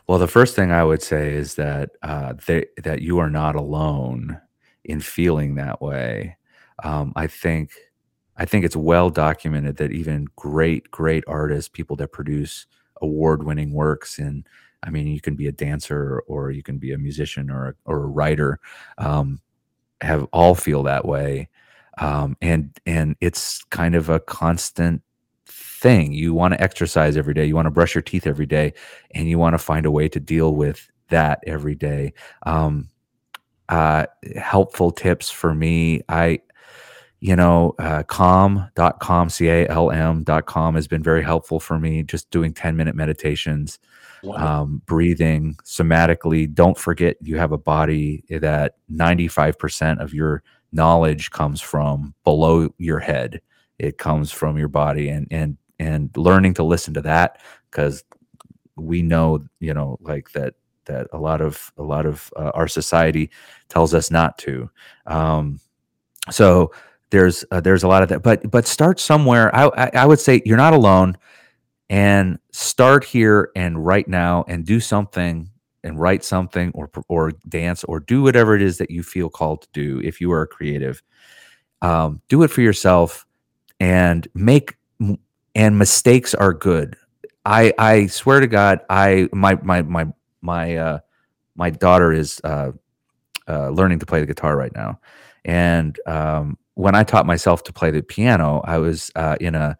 [0.06, 3.56] well, the first thing I would say is that uh, they, that you are not
[3.56, 4.40] alone
[4.84, 6.36] in feeling that way.
[6.84, 7.72] Um, I think
[8.38, 12.66] I think it's well documented that even great great artists, people that produce
[13.02, 14.46] award winning works and
[14.82, 17.74] I mean, you can be a dancer or you can be a musician or a,
[17.84, 18.60] or a writer.
[18.98, 19.40] Um,
[20.00, 21.48] have all feel that way,
[21.98, 25.02] um, and and it's kind of a constant
[25.46, 26.12] thing.
[26.12, 27.46] You want to exercise every day.
[27.46, 28.74] You want to brush your teeth every day,
[29.12, 32.12] and you want to find a way to deal with that every day.
[32.46, 32.88] Um,
[33.68, 36.02] uh, helpful tips for me.
[36.08, 36.40] I
[37.20, 42.02] you know, uh, calm.com, C A L M.com has been very helpful for me.
[42.02, 43.78] Just doing 10 minute meditations,
[44.34, 46.52] um, breathing somatically.
[46.52, 50.42] Don't forget you have a body that 95% of your
[50.72, 53.40] knowledge comes from below your head.
[53.78, 57.40] It comes from your body and, and, and learning to listen to that
[57.70, 58.04] because
[58.76, 60.54] we know, you know, like that,
[60.84, 63.30] that a lot of, a lot of uh, our society
[63.68, 64.70] tells us not to.
[65.06, 65.60] Um,
[66.30, 66.72] so,
[67.10, 69.54] there's uh, there's a lot of that but but start somewhere.
[69.54, 71.16] I, I, I would say you're not alone
[71.90, 75.50] and start here and right now and do something
[75.84, 79.62] and write something or or dance or do whatever it is that you feel called
[79.62, 81.02] to do if you are a creative.
[81.80, 83.24] Um, do it for yourself
[83.80, 84.76] and make
[85.54, 86.96] and mistakes are good.
[87.44, 90.06] I i swear to god i my my my
[90.42, 90.98] my uh
[91.56, 92.72] my daughter is uh,
[93.48, 95.00] uh learning to play the guitar right now.
[95.44, 99.76] And um when I taught myself to play the piano, I was uh, in a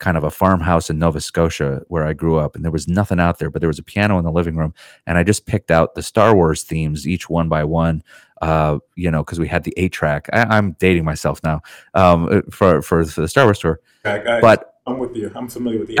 [0.00, 3.18] kind of a farmhouse in Nova Scotia where I grew up, and there was nothing
[3.18, 4.74] out there, but there was a piano in the living room,
[5.06, 8.02] and I just picked out the Star Wars themes, each one by one.
[8.42, 10.28] Uh, you know, because we had the eight track.
[10.30, 11.62] I, am dating myself now
[11.94, 15.32] um, uh, for, for, for the Star Wars tour, I, I, but I'm with you.
[15.34, 15.96] I'm familiar with the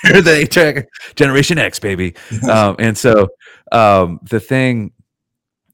[0.04, 2.14] you're the eight track Generation X baby,
[2.50, 3.28] um, and so
[3.72, 4.92] um, the thing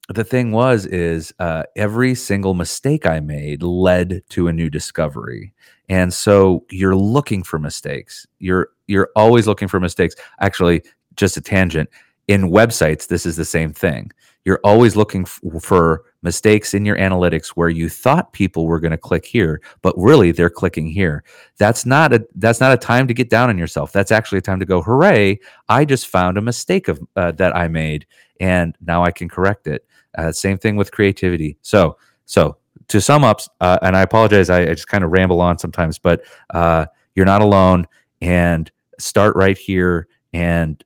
[0.09, 5.55] the thing was is uh, every single mistake i made led to a new discovery.
[5.89, 8.27] And so you're looking for mistakes.
[8.39, 10.15] You're you're always looking for mistakes.
[10.41, 10.83] Actually
[11.17, 11.89] just a tangent
[12.27, 14.11] in websites this is the same thing.
[14.45, 18.91] You're always looking f- for mistakes in your analytics where you thought people were going
[18.91, 21.25] to click here but really they're clicking here.
[21.57, 23.91] That's not a that's not a time to get down on yourself.
[23.93, 25.39] That's actually a time to go hooray
[25.71, 28.07] i just found a mistake of uh, that i made
[28.41, 29.87] and now i can correct it
[30.17, 31.57] uh, same thing with creativity.
[31.63, 32.57] So, so
[32.89, 35.99] to sum up, uh, and I apologize, I, I, just kind of ramble on sometimes,
[35.99, 37.87] but uh, you're not alone,
[38.21, 40.83] and start right here, and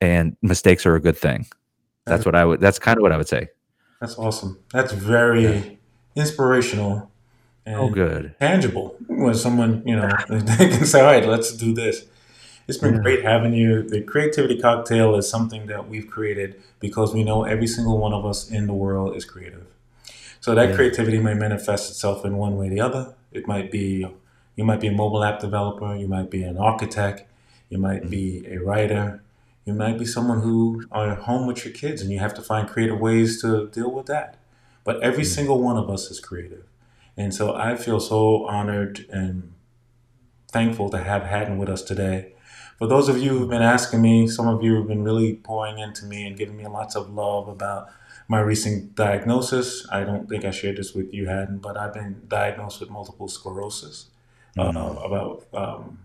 [0.00, 1.46] and mistakes are a good thing.
[2.06, 2.60] That's what I would.
[2.60, 3.48] That's kind of what I would say.
[4.00, 4.58] That's awesome.
[4.72, 5.70] That's very yeah.
[6.16, 7.10] inspirational.
[7.66, 8.34] oh, good.
[8.40, 12.06] Tangible when someone you know they can say, "All right, let's do this."
[12.68, 13.00] It's been yeah.
[13.00, 13.82] great having you.
[13.82, 18.26] The Creativity Cocktail is something that we've created because we know every single one of
[18.26, 19.66] us in the world is creative.
[20.40, 20.76] So that yeah.
[20.76, 23.14] creativity may manifest itself in one way or the other.
[23.32, 24.06] It might be
[24.54, 27.24] you might be a mobile app developer, you might be an architect,
[27.70, 28.10] you might mm-hmm.
[28.10, 29.22] be a writer,
[29.64, 32.68] you might be someone who are home with your kids and you have to find
[32.68, 34.36] creative ways to deal with that.
[34.84, 35.32] But every mm-hmm.
[35.32, 36.64] single one of us is creative.
[37.16, 39.54] And so I feel so honored and
[40.52, 42.34] thankful to have Haddon with us today
[42.78, 45.78] for those of you who've been asking me, some of you have been really pouring
[45.78, 47.88] into me and giving me lots of love about
[48.28, 49.86] my recent diagnosis.
[49.90, 53.26] I don't think I shared this with you, Haddon, but I've been diagnosed with multiple
[53.26, 54.06] sclerosis
[54.56, 54.76] mm-hmm.
[54.76, 55.98] uh, about um,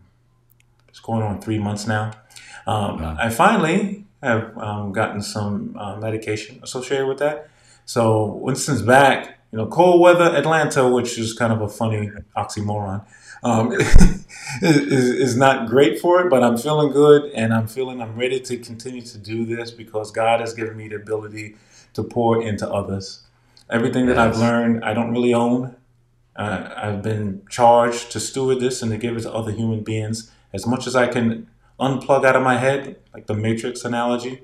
[0.89, 2.11] it's going on three months now.
[2.65, 3.17] Um, wow.
[3.19, 7.49] I finally have um, gotten some uh, medication associated with that.
[7.85, 9.32] So Winston's back.
[9.53, 13.05] You know, cold weather Atlanta, which is kind of a funny oxymoron
[13.43, 13.71] um,
[14.61, 18.39] is, is not great for it, but I'm feeling good and I'm feeling I'm ready
[18.39, 21.55] to continue to do this because God has given me the ability
[21.93, 23.27] to pour into others.
[23.69, 25.75] Everything that I've learned, I don't really own.
[26.35, 30.31] Uh, I've been charged to steward this and to give it to other human beings.
[30.51, 31.47] As much as I can
[31.79, 34.41] unplug out of my head, like the Matrix analogy,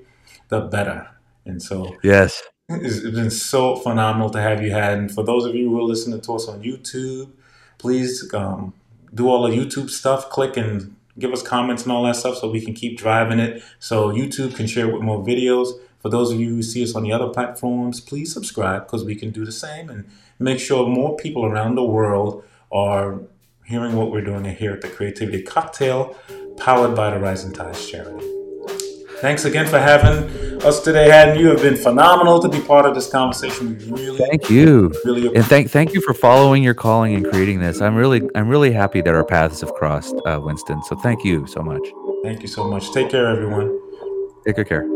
[0.50, 1.10] the better.
[1.44, 4.98] And so, yes, it's been so phenomenal to have you had.
[4.98, 7.30] And for those of you who are listening to us on YouTube,
[7.78, 8.72] please um,
[9.12, 12.50] do all the YouTube stuff, click and give us comments and all that stuff so
[12.50, 13.62] we can keep driving it.
[13.78, 15.72] So YouTube can share with more videos.
[15.98, 19.14] For those of you who see us on the other platforms, please subscribe because we
[19.14, 20.08] can do the same and
[20.38, 22.42] make sure more people around the world
[22.72, 23.20] are
[23.66, 26.16] hearing what we're doing here at the Creativity Cocktail,
[26.56, 28.39] powered by the Rising Tides Charity.
[29.20, 30.30] Thanks again for having
[30.62, 31.38] us today, Haddon.
[31.38, 33.76] You have been phenomenal to be part of this conversation.
[33.90, 34.92] Really, thank you.
[35.04, 37.82] Really, and thank thank you for following your calling and creating this.
[37.82, 40.82] I'm really I'm really happy that our paths have crossed, uh, Winston.
[40.84, 41.86] So thank you so much.
[42.22, 42.92] Thank you so much.
[42.92, 43.78] Take care, everyone.
[44.44, 44.88] Take good care.